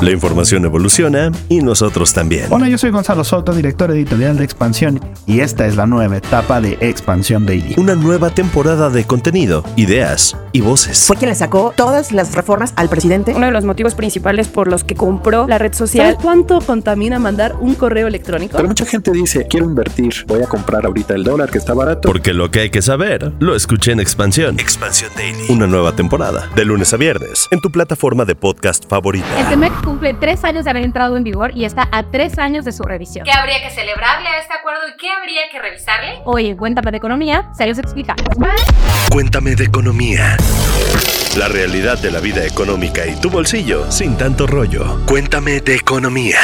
La 0.00 0.12
información 0.12 0.64
evoluciona 0.64 1.30
y 1.50 1.60
nosotros 1.60 2.14
también. 2.14 2.46
Hola, 2.48 2.68
yo 2.68 2.78
soy 2.78 2.90
Gonzalo 2.90 3.22
Soto, 3.22 3.52
director 3.52 3.90
editorial 3.90 4.38
de 4.38 4.44
Expansión, 4.44 4.98
y 5.26 5.40
esta 5.40 5.66
es 5.66 5.76
la 5.76 5.86
nueva 5.86 6.16
etapa 6.16 6.58
de 6.62 6.78
Expansión 6.80 7.44
Daily. 7.44 7.74
Una 7.76 7.94
nueva 7.96 8.30
temporada 8.30 8.88
de 8.88 9.04
contenido, 9.04 9.62
ideas 9.76 10.38
y 10.52 10.62
voces. 10.62 11.04
Fue 11.06 11.16
quien 11.16 11.28
le 11.28 11.34
sacó 11.34 11.74
todas 11.76 12.12
las 12.12 12.34
reformas 12.34 12.72
al 12.76 12.88
presidente. 12.88 13.34
Uno 13.36 13.46
de 13.46 13.52
los 13.52 13.66
motivos 13.66 13.94
principales 13.94 14.48
por 14.48 14.68
los 14.68 14.84
que 14.84 14.94
compró 14.94 15.46
la 15.46 15.58
red 15.58 15.74
social. 15.74 16.16
cuánto 16.20 16.60
contamina 16.60 17.18
mandar 17.18 17.56
un 17.60 17.74
correo 17.74 18.06
electrónico? 18.06 18.56
Pero 18.56 18.68
mucha 18.68 18.86
gente 18.86 19.10
dice, 19.10 19.46
quiero 19.48 19.66
invertir, 19.66 20.24
voy 20.26 20.42
a 20.42 20.46
comprar 20.46 20.86
ahorita 20.86 21.14
el 21.14 21.24
dólar 21.24 21.50
que 21.50 21.58
está 21.58 21.74
barato. 21.74 22.08
Porque 22.08 22.32
lo 22.32 22.50
que 22.50 22.60
hay 22.60 22.70
que 22.70 22.80
saber, 22.80 23.34
lo 23.38 23.54
escuché 23.54 23.92
en 23.92 24.00
Expansión. 24.00 24.58
Expansión 24.58 25.10
Daily. 25.14 25.44
Una 25.50 25.66
nueva 25.66 25.94
temporada, 25.94 26.48
de 26.56 26.64
lunes 26.64 26.94
a 26.94 26.96
viernes, 26.96 27.46
en 27.50 27.60
tu 27.60 27.70
plataforma 27.70 28.24
de 28.24 28.34
podcast 28.34 28.88
favorita 28.88 29.26
cumple 29.90 30.14
tres 30.14 30.44
años 30.44 30.62
de 30.62 30.70
haber 30.70 30.84
entrado 30.84 31.16
en 31.16 31.24
vigor 31.24 31.50
y 31.52 31.64
está 31.64 31.88
a 31.90 32.04
tres 32.04 32.38
años 32.38 32.64
de 32.64 32.70
su 32.70 32.84
revisión. 32.84 33.24
¿Qué 33.24 33.32
habría 33.32 33.60
que 33.60 33.70
celebrarle 33.70 34.28
a 34.28 34.38
este 34.38 34.54
acuerdo 34.54 34.82
y 34.88 34.96
qué 34.96 35.10
habría 35.10 35.50
que 35.50 35.58
revisarle? 35.58 36.20
Hoy 36.24 36.54
Cuéntame 36.54 36.92
de 36.92 36.98
Economía, 36.98 37.50
Serios 37.54 37.76
Explica. 37.78 38.14
Cuéntame 39.10 39.56
de 39.56 39.64
Economía. 39.64 40.36
La 41.36 41.48
realidad 41.48 41.98
de 41.98 42.12
la 42.12 42.20
vida 42.20 42.46
económica 42.46 43.04
y 43.04 43.16
tu 43.20 43.30
bolsillo 43.30 43.90
sin 43.90 44.16
tanto 44.16 44.46
rollo. 44.46 45.04
Cuéntame 45.06 45.60
de 45.60 45.74
Economía. 45.74 46.38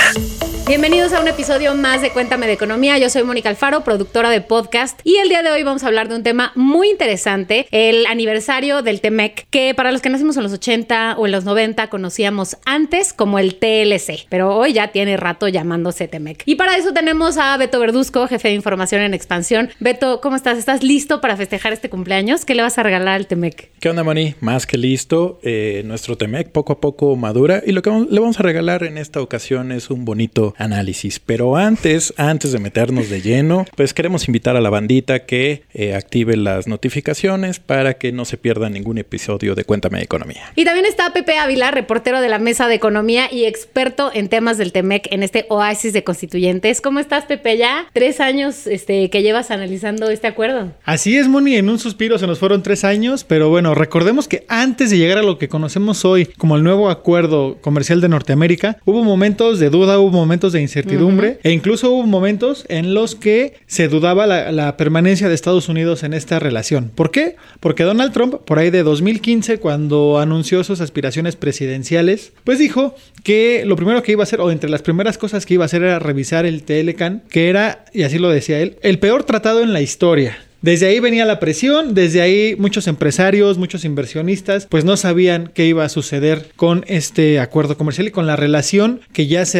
Bienvenidos 0.68 1.12
a 1.12 1.20
un 1.20 1.28
episodio 1.28 1.76
más 1.76 2.02
de 2.02 2.10
Cuéntame 2.10 2.48
de 2.48 2.54
Economía. 2.54 2.98
Yo 2.98 3.08
soy 3.08 3.22
Mónica 3.22 3.48
Alfaro, 3.48 3.84
productora 3.84 4.30
de 4.30 4.40
podcast, 4.40 4.98
y 5.04 5.18
el 5.18 5.28
día 5.28 5.44
de 5.44 5.52
hoy 5.52 5.62
vamos 5.62 5.84
a 5.84 5.86
hablar 5.86 6.08
de 6.08 6.16
un 6.16 6.24
tema 6.24 6.50
muy 6.56 6.90
interesante, 6.90 7.68
el 7.70 8.04
aniversario 8.06 8.82
del 8.82 9.00
TEMEC, 9.00 9.46
que 9.48 9.74
para 9.76 9.92
los 9.92 10.02
que 10.02 10.10
nacimos 10.10 10.36
en 10.36 10.42
los 10.42 10.52
80 10.52 11.18
o 11.18 11.26
en 11.26 11.30
los 11.30 11.44
90 11.44 11.88
conocíamos 11.88 12.56
antes 12.64 13.12
como 13.12 13.38
el 13.38 13.54
TLC, 13.60 14.26
pero 14.28 14.56
hoy 14.56 14.72
ya 14.72 14.88
tiene 14.88 15.16
rato 15.16 15.46
llamándose 15.46 16.08
TEMEC. 16.08 16.42
Y 16.46 16.56
para 16.56 16.76
eso 16.76 16.92
tenemos 16.92 17.38
a 17.38 17.56
Beto 17.58 17.78
Verduzco, 17.78 18.26
jefe 18.26 18.48
de 18.48 18.54
información 18.54 19.02
en 19.02 19.14
expansión. 19.14 19.70
Beto, 19.78 20.20
¿cómo 20.20 20.34
estás? 20.34 20.58
¿Estás 20.58 20.82
listo 20.82 21.20
para 21.20 21.36
festejar 21.36 21.74
este 21.74 21.90
cumpleaños? 21.90 22.44
¿Qué 22.44 22.56
le 22.56 22.62
vas 22.62 22.76
a 22.76 22.82
regalar 22.82 23.14
al 23.14 23.28
TEMEC? 23.28 23.70
¿Qué 23.78 23.88
onda, 23.88 24.02
Moni? 24.02 24.34
Más 24.40 24.66
que 24.66 24.78
listo. 24.78 25.38
Eh, 25.44 25.82
nuestro 25.84 26.18
TEMEC 26.18 26.50
poco 26.50 26.72
a 26.72 26.80
poco 26.80 27.14
madura 27.14 27.62
y 27.64 27.70
lo 27.70 27.82
que 27.82 27.90
le 27.90 28.18
vamos 28.18 28.40
a 28.40 28.42
regalar 28.42 28.82
en 28.82 28.98
esta 28.98 29.20
ocasión 29.20 29.70
es 29.70 29.90
un 29.90 30.04
bonito 30.04 30.55
análisis. 30.58 31.18
Pero 31.18 31.56
antes, 31.56 32.14
antes 32.16 32.52
de 32.52 32.58
meternos 32.58 33.10
de 33.10 33.20
lleno, 33.20 33.66
pues 33.76 33.94
queremos 33.94 34.28
invitar 34.28 34.56
a 34.56 34.60
la 34.60 34.70
bandita 34.70 35.26
que 35.26 35.62
eh, 35.74 35.94
active 35.94 36.36
las 36.36 36.66
notificaciones 36.66 37.60
para 37.60 37.94
que 37.94 38.12
no 38.12 38.24
se 38.24 38.36
pierda 38.36 38.70
ningún 38.70 38.98
episodio 38.98 39.54
de 39.54 39.64
Cuéntame 39.64 39.98
de 39.98 40.04
Economía. 40.04 40.52
Y 40.54 40.64
también 40.64 40.86
está 40.86 41.12
Pepe 41.12 41.38
Ávila, 41.38 41.70
reportero 41.70 42.20
de 42.20 42.28
la 42.28 42.38
Mesa 42.38 42.68
de 42.68 42.74
Economía 42.74 43.28
y 43.30 43.44
experto 43.44 44.10
en 44.12 44.28
temas 44.28 44.58
del 44.58 44.72
TEMEC 44.72 45.12
en 45.12 45.22
este 45.22 45.46
oasis 45.48 45.92
de 45.92 46.04
constituyentes. 46.04 46.80
¿Cómo 46.80 47.00
estás, 47.00 47.24
Pepe? 47.24 47.56
Ya 47.56 47.86
tres 47.92 48.20
años 48.20 48.66
este, 48.66 49.10
que 49.10 49.22
llevas 49.22 49.50
analizando 49.50 50.10
este 50.10 50.26
acuerdo. 50.26 50.72
Así 50.84 51.16
es, 51.16 51.28
Moni, 51.28 51.56
en 51.56 51.68
un 51.68 51.78
suspiro 51.78 52.18
se 52.18 52.26
nos 52.26 52.38
fueron 52.38 52.62
tres 52.62 52.84
años, 52.84 53.24
pero 53.24 53.48
bueno, 53.50 53.74
recordemos 53.74 54.28
que 54.28 54.44
antes 54.48 54.90
de 54.90 54.98
llegar 54.98 55.18
a 55.18 55.22
lo 55.22 55.38
que 55.38 55.48
conocemos 55.48 56.04
hoy 56.04 56.26
como 56.26 56.56
el 56.56 56.62
nuevo 56.62 56.90
acuerdo 56.90 57.58
comercial 57.60 58.00
de 58.00 58.08
Norteamérica, 58.08 58.78
hubo 58.84 59.04
momentos 59.04 59.58
de 59.58 59.70
duda, 59.70 59.98
hubo 59.98 60.10
momentos 60.10 60.45
de 60.52 60.60
incertidumbre 60.60 61.38
e 61.42 61.52
incluso 61.52 61.90
hubo 61.90 62.06
momentos 62.06 62.64
en 62.68 62.94
los 62.94 63.14
que 63.14 63.54
se 63.66 63.88
dudaba 63.88 64.26
la, 64.26 64.76
permanencia 64.76 65.28
de 65.28 65.34
Estados 65.34 65.68
Unidos 65.68 66.02
en 66.02 66.12
esta 66.12 66.38
relación. 66.38 66.90
¿Por 66.94 67.10
qué? 67.10 67.36
Porque 67.60 67.84
Donald 67.84 68.12
Trump, 68.12 68.34
por 68.44 68.58
ahí 68.58 68.70
de 68.70 68.82
2015, 68.82 69.58
cuando 69.58 70.18
anunció 70.18 70.64
sus 70.64 70.80
aspiraciones 70.80 71.36
presidenciales, 71.36 72.32
pues 72.44 72.58
dijo 72.58 72.94
que 73.22 73.64
lo 73.64 73.76
primero 73.76 74.02
que 74.02 74.12
iba 74.12 74.22
a 74.22 74.24
hacer, 74.24 74.40
o 74.40 74.50
entre 74.50 74.70
las 74.70 74.82
primeras 74.82 75.18
cosas 75.18 75.46
que 75.46 75.54
iba 75.54 75.64
a 75.64 75.66
hacer 75.66 75.82
era 75.82 75.98
revisar 75.98 76.46
el 76.46 76.62
TLCAN, 76.62 77.22
que 77.28 77.48
era, 77.48 77.84
y 77.92 78.02
así 78.02 78.18
lo 78.18 78.30
decía 78.30 78.60
él, 78.60 78.76
el 78.82 78.98
peor 78.98 79.24
tratado 79.24 79.62
en 79.62 79.72
la 79.72 79.80
historia. 79.80 80.38
Desde 80.62 80.86
ahí 80.86 81.00
venía 81.00 81.24
la 81.26 81.38
presión, 81.38 81.94
desde 81.94 82.22
ahí 82.22 82.56
muchos 82.58 82.86
empresarios, 82.86 83.58
muchos 83.58 83.84
inversionistas, 83.84 84.66
pues 84.66 84.84
no 84.84 84.96
sabían 84.96 85.50
qué 85.52 85.66
iba 85.66 85.84
a 85.84 85.88
suceder 85.88 86.48
con 86.56 86.84
este 86.88 87.38
acuerdo 87.40 87.76
comercial 87.76 88.08
y 88.08 88.10
con 88.10 88.26
la 88.26 88.36
relación 88.36 89.00
que 89.12 89.26
ya 89.26 89.44
se, 89.44 89.58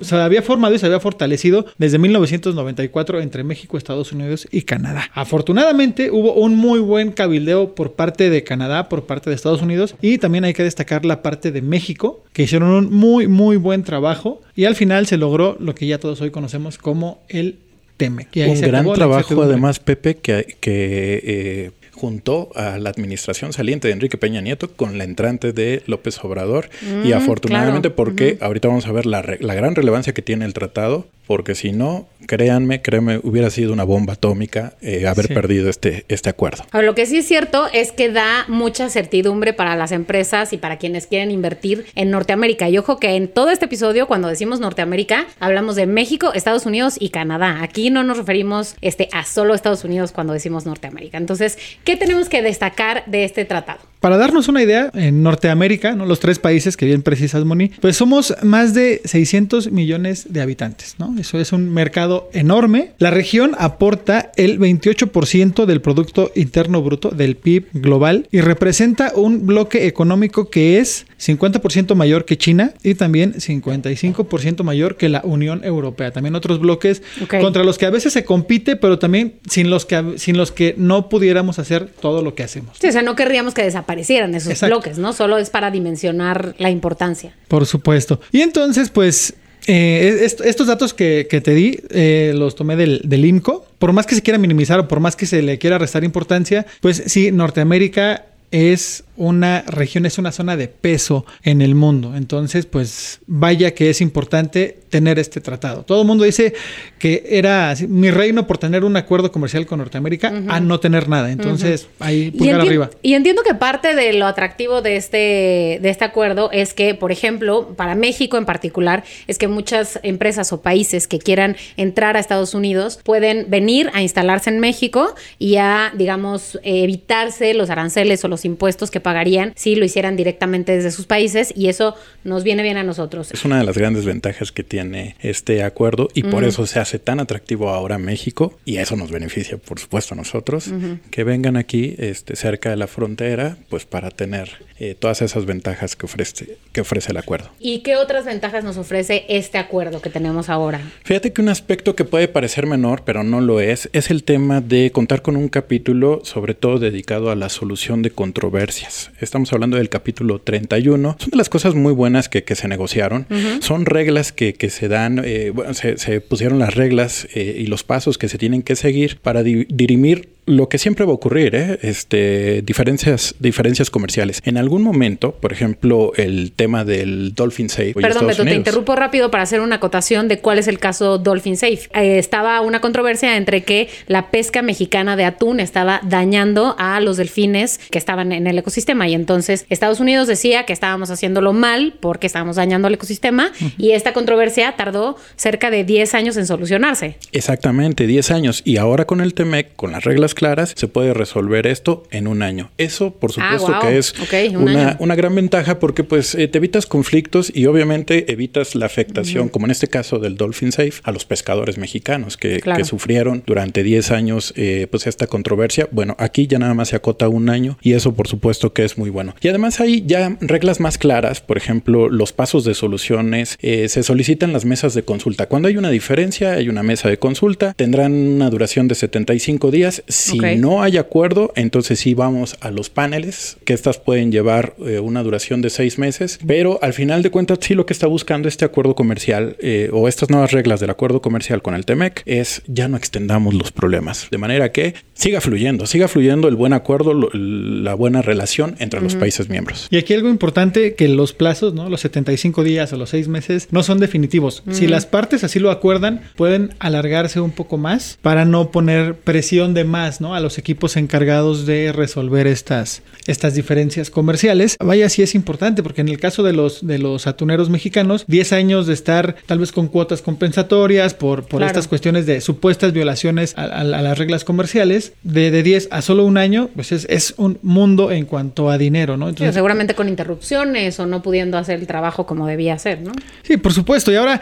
se 0.00 0.16
había 0.16 0.42
formado 0.42 0.74
y 0.74 0.78
se 0.78 0.86
había 0.86 1.00
fortalecido 1.00 1.66
desde 1.78 1.98
1994 1.98 3.20
entre 3.20 3.44
México, 3.44 3.76
Estados 3.76 4.12
Unidos 4.12 4.48
y 4.50 4.62
Canadá. 4.62 5.10
Afortunadamente 5.14 6.10
hubo 6.10 6.34
un 6.34 6.56
muy 6.56 6.80
buen 6.80 7.12
cabildeo 7.12 7.74
por 7.74 7.92
parte 7.92 8.30
de 8.30 8.42
Canadá, 8.42 8.88
por 8.88 9.04
parte 9.04 9.30
de 9.30 9.36
Estados 9.36 9.62
Unidos 9.62 9.94
y 10.00 10.18
también 10.18 10.44
hay 10.44 10.54
que 10.54 10.64
destacar 10.64 11.04
la 11.04 11.22
parte 11.22 11.52
de 11.52 11.62
México, 11.62 12.24
que 12.32 12.44
hicieron 12.44 12.70
un 12.70 12.92
muy, 12.92 13.28
muy 13.28 13.56
buen 13.58 13.82
trabajo 13.82 14.40
y 14.56 14.64
al 14.64 14.76
final 14.76 15.06
se 15.06 15.18
logró 15.18 15.56
lo 15.60 15.74
que 15.74 15.86
ya 15.86 15.98
todos 15.98 16.20
hoy 16.20 16.30
conocemos 16.30 16.78
como 16.78 17.22
el 17.28 17.58
un 18.08 18.60
gran 18.60 18.92
trabajo 18.92 19.42
además, 19.42 19.78
Pepe, 19.80 20.16
que, 20.16 20.56
que 20.60 21.20
eh, 21.24 21.70
juntó 22.02 22.50
a 22.56 22.78
la 22.78 22.90
administración 22.90 23.52
saliente 23.52 23.86
de 23.86 23.94
Enrique 23.94 24.18
Peña 24.18 24.40
Nieto 24.40 24.72
con 24.72 24.98
la 24.98 25.04
entrante 25.04 25.52
de 25.52 25.84
López 25.86 26.18
Obrador. 26.24 26.68
y 26.82 27.10
mm, 27.10 27.12
afortunadamente 27.12 27.90
porque 27.90 28.38
ahorita 28.40 28.66
vamos 28.66 28.88
a 28.88 28.92
ver 28.92 29.06
la, 29.06 29.22
la, 29.38 29.54
gran 29.54 29.76
relevancia 29.76 30.12
que 30.12 30.20
tiene 30.20 30.44
el 30.44 30.52
tratado 30.52 31.06
porque 31.26 31.54
si 31.54 31.72
no, 31.72 32.08
créanme, 32.26 32.82
créanme, 32.82 33.20
hubiera 33.22 33.48
sido 33.50 33.72
una 33.72 33.84
bomba 33.84 34.14
atómica 34.14 34.74
eh, 34.82 35.06
haber 35.06 35.28
perdido 35.28 35.70
este, 35.70 36.04
este 36.08 36.28
acuerdo. 36.28 36.64
lo 36.72 36.94
que 36.94 37.06
sí 37.06 37.18
es 37.18 37.26
cierto 37.26 37.68
es 37.72 37.92
que 37.92 38.10
da 38.10 38.44
mucha 38.48 38.90
certidumbre 38.90 39.52
para 39.52 39.76
las 39.76 39.92
empresas 39.92 40.52
y 40.52 40.58
para 40.58 40.78
quienes 40.78 41.06
quieren 41.06 41.30
invertir 41.30 41.86
en 41.94 42.10
Norteamérica. 42.10 42.68
Y 42.68 42.76
ojo 42.76 42.98
que 42.98 43.16
en 43.16 43.28
todo 43.28 43.50
este 43.50 43.66
episodio, 43.66 44.06
cuando 44.08 44.28
decimos 44.28 44.60
Norteamérica, 44.60 45.26
hablamos 45.38 45.76
de 45.76 45.86
México, 45.86 46.32
Estados 46.34 46.66
Unidos 46.66 46.96
y 46.98 47.10
Canadá. 47.10 47.62
Aquí 47.62 47.90
no 47.90 48.02
nos 48.02 48.18
referimos 48.18 48.76
este, 48.80 49.08
a 49.12 49.24
solo 49.24 49.54
Estados 49.54 49.84
Unidos 49.84 50.12
cuando 50.12 50.32
decimos 50.32 50.66
Norteamérica. 50.66 51.18
Entonces, 51.18 51.56
¿qué 51.84 51.91
tenemos 51.96 52.28
que 52.28 52.42
destacar 52.42 53.04
de 53.06 53.24
este 53.24 53.44
tratado? 53.44 53.80
Para 54.02 54.16
darnos 54.16 54.48
una 54.48 54.60
idea, 54.60 54.90
en 54.94 55.22
Norteamérica, 55.22 55.94
¿no? 55.94 56.06
los 56.06 56.18
tres 56.18 56.40
países 56.40 56.76
que 56.76 56.86
bien 56.86 57.02
precisas, 57.02 57.44
Moni, 57.44 57.70
pues 57.80 57.96
somos 57.96 58.34
más 58.42 58.74
de 58.74 59.00
600 59.04 59.70
millones 59.70 60.26
de 60.32 60.40
habitantes. 60.40 60.96
¿no? 60.98 61.14
Eso 61.20 61.38
es 61.38 61.52
un 61.52 61.72
mercado 61.72 62.28
enorme. 62.32 62.94
La 62.98 63.12
región 63.12 63.52
aporta 63.58 64.32
el 64.34 64.58
28% 64.58 65.66
del 65.66 65.80
Producto 65.80 66.32
Interno 66.34 66.82
Bruto 66.82 67.10
del 67.10 67.36
PIB 67.36 67.68
global 67.74 68.26
y 68.32 68.40
representa 68.40 69.12
un 69.14 69.46
bloque 69.46 69.86
económico 69.86 70.50
que 70.50 70.80
es 70.80 71.06
50% 71.24 71.94
mayor 71.94 72.24
que 72.24 72.36
China 72.36 72.74
y 72.82 72.94
también 72.94 73.34
55% 73.34 74.64
mayor 74.64 74.96
que 74.96 75.08
la 75.08 75.20
Unión 75.22 75.64
Europea. 75.64 76.10
También 76.10 76.34
otros 76.34 76.58
bloques 76.58 77.02
contra 77.28 77.62
los 77.62 77.78
que 77.78 77.86
a 77.86 77.90
veces 77.90 78.12
se 78.12 78.24
compite, 78.24 78.74
pero 78.74 78.98
también 78.98 79.34
sin 79.48 79.70
los 79.70 79.86
que, 79.86 80.14
sin 80.16 80.36
los 80.36 80.50
que 80.50 80.74
no 80.76 81.08
pudiéramos 81.08 81.60
hacer 81.60 81.86
todo 81.86 82.22
lo 82.22 82.34
que 82.34 82.42
hacemos. 82.42 82.76
Sí, 82.80 82.88
o 82.88 82.92
sea, 82.92 83.02
no 83.02 83.14
querríamos 83.14 83.54
que 83.54 83.62
desaparecieran 83.62 84.34
esos 84.34 84.60
bloques, 84.62 84.98
¿no? 84.98 85.12
Solo 85.12 85.38
es 85.38 85.50
para 85.50 85.70
dimensionar 85.70 86.56
la 86.58 86.70
importancia. 86.70 87.34
Por 87.46 87.66
supuesto. 87.66 88.20
Y 88.32 88.40
entonces, 88.40 88.90
pues, 88.90 89.34
eh, 89.68 90.24
estos 90.24 90.66
datos 90.66 90.92
que, 90.92 91.24
te 91.24 91.54
di 91.54 91.78
eh, 91.90 92.32
los 92.34 92.56
tomé 92.56 92.74
del, 92.74 93.00
del, 93.04 93.24
IMCO. 93.24 93.64
Por 93.78 93.92
más 93.92 94.06
que 94.06 94.16
se 94.16 94.22
quiera 94.22 94.38
minimizar 94.38 94.80
o 94.80 94.88
por 94.88 94.98
más 94.98 95.14
que 95.14 95.26
se 95.26 95.40
le 95.40 95.58
quiera 95.58 95.78
restar 95.78 96.02
importancia, 96.02 96.66
pues 96.80 97.04
sí, 97.06 97.30
Norteamérica 97.30 98.24
es 98.52 99.04
una 99.16 99.62
región, 99.62 100.06
es 100.06 100.18
una 100.18 100.32
zona 100.32 100.56
de 100.56 100.68
peso 100.68 101.26
en 101.42 101.60
el 101.60 101.74
mundo. 101.74 102.16
Entonces, 102.16 102.66
pues 102.66 103.20
vaya 103.26 103.74
que 103.74 103.90
es 103.90 104.00
importante 104.00 104.78
tener 104.88 105.18
este 105.18 105.40
tratado. 105.40 105.84
Todo 105.84 106.02
el 106.02 106.06
mundo 106.06 106.24
dice 106.24 106.54
que 106.98 107.24
era 107.30 107.74
mi 107.88 108.10
reino 108.10 108.46
por 108.46 108.58
tener 108.58 108.84
un 108.84 108.96
acuerdo 108.96 109.32
comercial 109.32 109.66
con 109.66 109.78
Norteamérica 109.78 110.32
a 110.48 110.60
no 110.60 110.80
tener 110.80 111.08
nada. 111.08 111.30
Entonces, 111.30 111.88
ahí 111.98 112.30
pulgar 112.30 112.60
arriba. 112.60 112.90
Y 113.02 113.14
entiendo 113.14 113.42
que 113.42 113.54
parte 113.54 113.94
de 113.94 114.12
lo 114.12 114.26
atractivo 114.26 114.82
de 114.82 114.96
este, 114.96 115.78
de 115.82 115.88
este 115.88 116.04
acuerdo 116.04 116.50
es 116.52 116.74
que, 116.74 116.94
por 116.94 117.12
ejemplo, 117.12 117.74
para 117.76 117.94
México 117.94 118.36
en 118.36 118.44
particular, 118.44 119.04
es 119.26 119.38
que 119.38 119.48
muchas 119.48 119.98
empresas 120.02 120.52
o 120.52 120.62
países 120.62 121.08
que 121.08 121.18
quieran 121.18 121.56
entrar 121.76 122.16
a 122.16 122.20
Estados 122.20 122.54
Unidos 122.54 123.00
pueden 123.02 123.46
venir 123.48 123.90
a 123.94 124.02
instalarse 124.02 124.50
en 124.50 124.60
México 124.60 125.14
y 125.38 125.56
a, 125.56 125.92
digamos, 125.96 126.58
evitarse 126.62 127.54
los 127.54 127.70
aranceles 127.70 128.24
o 128.24 128.28
los 128.28 128.44
impuestos 128.44 128.90
que 128.90 129.00
pagarían 129.02 129.52
si 129.56 129.76
lo 129.76 129.84
hicieran 129.84 130.16
directamente 130.16 130.72
desde 130.72 130.90
sus 130.90 131.06
países 131.06 131.52
y 131.54 131.68
eso 131.68 131.94
nos 132.24 132.44
viene 132.44 132.62
bien 132.62 132.76
a 132.76 132.82
nosotros. 132.82 133.30
Es 133.32 133.44
una 133.44 133.58
de 133.58 133.64
las 133.64 133.76
grandes 133.76 134.04
ventajas 134.04 134.52
que 134.52 134.62
tiene 134.62 135.16
este 135.20 135.62
acuerdo 135.62 136.08
y 136.14 136.22
por 136.22 136.44
eso 136.44 136.66
se 136.66 136.80
hace 136.80 136.98
tan 136.98 137.20
atractivo 137.20 137.70
ahora 137.70 137.98
México 137.98 138.58
y 138.64 138.76
eso 138.78 138.96
nos 138.96 139.10
beneficia, 139.10 139.58
por 139.58 139.78
supuesto, 139.78 140.14
a 140.14 140.16
nosotros, 140.16 140.70
que 141.10 141.24
vengan 141.24 141.56
aquí 141.56 141.94
este, 141.98 142.36
cerca 142.36 142.70
de 142.70 142.76
la 142.76 142.86
frontera, 142.86 143.56
pues 143.68 143.84
para 143.84 144.10
tener 144.10 144.50
eh, 144.78 144.94
todas 144.98 145.22
esas 145.22 145.46
ventajas 145.46 145.96
que 145.96 146.06
ofrece, 146.06 146.56
que 146.72 146.80
ofrece 146.80 147.12
el 147.12 147.16
acuerdo. 147.16 147.50
¿Y 147.60 147.80
qué 147.80 147.96
otras 147.96 148.24
ventajas 148.24 148.64
nos 148.64 148.76
ofrece 148.76 149.24
este 149.28 149.58
acuerdo 149.58 150.00
que 150.00 150.10
tenemos 150.10 150.48
ahora? 150.48 150.80
Fíjate 151.04 151.32
que 151.32 151.40
un 151.40 151.48
aspecto 151.48 151.94
que 151.94 152.04
puede 152.04 152.28
parecer 152.28 152.66
menor, 152.66 153.02
pero 153.04 153.22
no 153.22 153.40
lo 153.40 153.60
es, 153.60 153.88
es 153.92 154.10
el 154.10 154.24
tema 154.24 154.60
de 154.60 154.90
contar 154.92 155.22
con 155.22 155.36
un 155.36 155.48
capítulo, 155.48 156.20
sobre 156.24 156.54
todo 156.54 156.78
dedicado 156.78 157.30
a 157.30 157.36
la 157.36 157.48
solución 157.48 158.02
de 158.02 158.10
controversias. 158.10 158.91
Estamos 159.20 159.52
hablando 159.52 159.76
del 159.76 159.88
capítulo 159.88 160.40
31. 160.40 161.16
Son 161.18 161.30
de 161.30 161.36
las 161.36 161.48
cosas 161.48 161.74
muy 161.74 161.92
buenas 161.92 162.28
que, 162.28 162.42
se 162.54 162.68
negociaron. 162.68 163.26
Son 163.60 163.86
reglas 163.86 164.32
que, 164.32 164.54
se 164.70 164.88
dan, 164.88 165.22
eh, 165.24 165.50
bueno, 165.54 165.74
se, 165.74 166.20
pusieron 166.20 166.58
las 166.58 166.74
reglas 166.74 167.28
eh, 167.34 167.56
y 167.58 167.66
los 167.66 167.84
pasos 167.84 168.18
que 168.18 168.28
se 168.28 168.38
tienen 168.38 168.62
que 168.62 168.76
seguir 168.76 169.18
para 169.18 169.42
dirimir 169.42 170.28
lo 170.44 170.68
que 170.68 170.78
siempre 170.78 171.04
va 171.04 171.12
a 171.12 171.14
ocurrir, 171.14 171.54
¿eh? 171.54 171.78
este, 171.82 172.62
diferencias, 172.62 173.34
diferencias 173.38 173.90
comerciales. 173.90 174.40
En 174.44 174.56
algún 174.56 174.82
momento, 174.82 175.32
por 175.32 175.52
ejemplo, 175.52 176.12
el 176.16 176.52
tema 176.52 176.84
del 176.84 177.34
Dolphin 177.34 177.68
Safe. 177.68 177.94
Perdón, 177.94 178.26
Beto, 178.26 178.44
te 178.44 178.54
interrumpo 178.54 178.96
rápido 178.96 179.30
para 179.30 179.44
hacer 179.44 179.60
una 179.60 179.76
acotación 179.76 180.26
de 180.26 180.40
cuál 180.40 180.58
es 180.58 180.66
el 180.66 180.78
caso 180.80 181.18
Dolphin 181.18 181.56
Safe. 181.56 181.88
Eh, 181.94 182.18
estaba 182.18 182.60
una 182.60 182.80
controversia 182.80 183.36
entre 183.36 183.62
que 183.62 183.88
la 184.08 184.30
pesca 184.30 184.62
mexicana 184.62 185.16
de 185.16 185.24
atún 185.24 185.60
estaba 185.60 186.00
dañando 186.02 186.74
a 186.78 187.00
los 187.00 187.16
delfines 187.16 187.78
que 187.90 187.98
estaban 187.98 188.32
en 188.32 188.46
el 188.46 188.58
ecosistema 188.58 189.08
y 189.08 189.14
entonces 189.14 189.66
Estados 189.68 190.00
Unidos 190.00 190.26
decía 190.26 190.64
que 190.64 190.72
estábamos 190.72 191.10
haciéndolo 191.10 191.52
mal 191.52 191.94
porque 192.00 192.26
estábamos 192.26 192.56
dañando 192.56 192.88
al 192.88 192.94
ecosistema 192.94 193.52
y 193.78 193.92
esta 193.92 194.12
controversia 194.12 194.74
tardó 194.76 195.16
cerca 195.36 195.70
de 195.70 195.84
10 195.84 196.14
años 196.14 196.36
en 196.36 196.46
solucionarse. 196.46 197.16
Exactamente, 197.32 198.06
10 198.06 198.30
años. 198.32 198.62
Y 198.64 198.76
ahora 198.78 199.04
con 199.04 199.20
el 199.20 199.34
TEMEC, 199.34 199.76
con 199.76 199.92
las 199.92 200.04
reglas 200.04 200.31
claras, 200.34 200.74
se 200.76 200.88
puede 200.88 201.14
resolver 201.14 201.66
esto 201.66 202.04
en 202.10 202.26
un 202.26 202.42
año. 202.42 202.70
Eso, 202.78 203.12
por 203.12 203.30
ah, 203.38 203.58
supuesto, 203.58 203.80
que 203.80 203.98
es 203.98 204.14
una, 204.54 205.14
gran 205.14 205.34
ventaja 205.34 205.78
porque 205.78 206.04
pues 206.04 206.34
eh, 206.34 206.48
te 206.48 206.58
evitas 206.58 206.86
conflictos 206.86 207.52
y 207.54 207.66
obviamente 207.66 208.32
evitas 208.32 208.74
la 208.74 208.86
afectación, 208.86 209.48
como 209.48 209.66
en 209.66 209.70
este 209.70 209.88
caso 209.88 210.18
del 210.18 210.36
Dolphin 210.36 210.72
Safe, 210.72 210.94
a 211.02 211.12
los 211.12 211.24
pescadores 211.24 211.78
mexicanos 211.78 212.36
que, 212.36 212.60
sufrieron 212.84 213.44
durante 213.46 213.82
10 213.82 214.10
años 214.10 214.52
eh, 214.56 214.86
pues 214.90 215.06
esta 215.06 215.26
controversia. 215.26 215.88
Bueno, 215.92 216.16
aquí 216.18 216.46
ya 216.46 216.58
nada 216.58 216.74
más 216.74 216.88
se 216.88 216.96
acota 216.96 217.28
un 217.28 217.48
año 217.48 217.78
y 217.80 217.92
eso 217.92 218.14
por 218.14 218.26
supuesto 218.28 218.72
que 218.72 218.84
es 218.84 218.98
muy 218.98 219.10
bueno. 219.10 219.34
Y 219.40 219.48
además 219.48 219.80
hay 219.80 220.02
ya 220.06 220.36
reglas 220.40 220.80
más 220.80 220.98
claras, 220.98 221.40
por 221.40 221.56
ejemplo, 221.56 222.08
los 222.08 222.32
pasos 222.32 222.64
de 222.64 222.74
soluciones, 222.74 223.58
eh, 223.60 223.88
se 223.88 224.02
solicitan 224.02 224.52
las 224.52 224.64
mesas 224.64 224.94
de 224.94 225.04
consulta. 225.04 225.46
Cuando 225.46 225.68
hay 225.68 225.76
una 225.76 225.90
diferencia, 225.90 226.52
hay 226.52 226.68
una 226.68 226.82
mesa 226.82 227.08
de 227.08 227.18
consulta, 227.18 227.74
tendrán 227.74 228.12
una 228.12 228.50
duración 228.50 228.88
de 228.88 228.94
75 228.94 229.70
días. 229.70 230.02
Si 230.22 230.38
no 230.56 230.82
hay 230.82 230.96
acuerdo, 230.98 231.52
entonces 231.56 231.98
sí 232.00 232.14
vamos 232.14 232.56
a 232.60 232.70
los 232.70 232.90
paneles, 232.90 233.56
que 233.64 233.72
estas 233.72 233.98
pueden 233.98 234.30
llevar 234.32 234.74
eh, 234.86 234.98
una 234.98 235.22
duración 235.22 235.62
de 235.62 235.70
seis 235.70 235.98
meses, 235.98 236.38
pero 236.46 236.78
al 236.82 236.92
final 236.92 237.22
de 237.22 237.30
cuentas 237.30 237.58
sí 237.60 237.74
lo 237.74 237.86
que 237.86 237.92
está 237.92 238.06
buscando 238.06 238.48
este 238.48 238.64
acuerdo 238.64 238.94
comercial 238.94 239.56
eh, 239.60 239.90
o 239.92 240.08
estas 240.08 240.30
nuevas 240.30 240.52
reglas 240.52 240.80
del 240.80 240.90
acuerdo 240.90 241.20
comercial 241.20 241.62
con 241.62 241.74
el 241.74 241.84
TEMEC 241.84 242.22
es 242.26 242.62
ya 242.66 242.88
no 242.88 242.96
extendamos 242.96 243.54
los 243.54 243.72
problemas, 243.72 244.28
de 244.30 244.38
manera 244.38 244.72
que 244.72 244.94
siga 245.14 245.40
fluyendo, 245.40 245.86
siga 245.86 246.08
fluyendo 246.08 246.48
el 246.48 246.56
buen 246.56 246.72
acuerdo, 246.72 247.14
la 247.14 247.94
buena 247.94 248.22
relación 248.22 248.76
entre 248.78 249.00
los 249.00 249.14
países 249.14 249.48
miembros. 249.48 249.88
Y 249.90 249.96
aquí 249.96 250.14
algo 250.14 250.28
importante 250.28 250.94
que 250.94 251.08
los 251.08 251.32
plazos, 251.32 251.74
¿no? 251.74 251.88
los 251.88 252.00
75 252.00 252.64
días 252.64 252.92
o 252.92 252.96
los 252.96 253.10
seis 253.10 253.28
meses, 253.28 253.68
no 253.70 253.82
son 253.82 253.98
definitivos. 253.98 254.62
Si 254.70 254.86
las 254.86 255.06
partes 255.06 255.44
así 255.44 255.58
lo 255.58 255.70
acuerdan, 255.70 256.22
pueden 256.36 256.74
alargarse 256.78 257.40
un 257.40 257.50
poco 257.50 257.76
más 257.78 258.18
para 258.22 258.44
no 258.44 258.70
poner 258.70 259.14
presión 259.14 259.74
de 259.74 259.84
más 259.84 260.11
¿no? 260.20 260.34
a 260.34 260.40
los 260.40 260.58
equipos 260.58 260.96
encargados 260.96 261.66
de 261.66 261.92
resolver 261.92 262.46
estas, 262.46 263.02
estas 263.26 263.54
diferencias 263.54 264.10
comerciales. 264.10 264.76
Vaya, 264.80 265.08
sí 265.08 265.22
es 265.22 265.34
importante, 265.34 265.82
porque 265.82 266.00
en 266.00 266.08
el 266.08 266.18
caso 266.18 266.42
de 266.42 266.52
los, 266.52 266.86
de 266.86 266.98
los 266.98 267.26
atuneros 267.26 267.70
mexicanos, 267.70 268.24
10 268.26 268.52
años 268.52 268.86
de 268.86 268.94
estar 268.94 269.36
tal 269.46 269.58
vez 269.58 269.72
con 269.72 269.88
cuotas 269.88 270.22
compensatorias 270.22 271.14
por, 271.14 271.44
por 271.44 271.62
estas 271.62 271.88
cuestiones 271.88 272.26
de 272.26 272.40
supuestas 272.40 272.92
violaciones 272.92 273.54
a, 273.56 273.84
las 273.84 274.18
reglas 274.18 274.44
comerciales, 274.44 275.12
de, 275.22 275.50
de, 275.50 275.62
10 275.62 275.88
a 275.90 276.02
solo 276.02 276.24
un 276.24 276.36
año, 276.36 276.70
pues 276.74 276.92
es, 276.92 277.06
es 277.08 277.34
un 277.36 277.58
mundo 277.62 278.10
en 278.10 278.26
cuanto 278.26 278.70
a 278.70 278.78
dinero, 278.78 279.16
¿no? 279.16 279.28
Entonces, 279.28 279.54
seguramente 279.54 279.94
con 279.94 280.08
interrupciones 280.08 280.98
o 281.00 281.06
no 281.06 281.22
pudiendo 281.22 281.58
hacer 281.58 281.80
el 281.80 281.86
trabajo 281.86 282.26
como 282.26 282.46
debía 282.46 282.74
hacer, 282.74 283.00
¿no? 283.00 283.12
Sí, 283.42 283.56
por 283.56 283.72
supuesto. 283.72 284.12
Y 284.12 284.16
ahora 284.16 284.40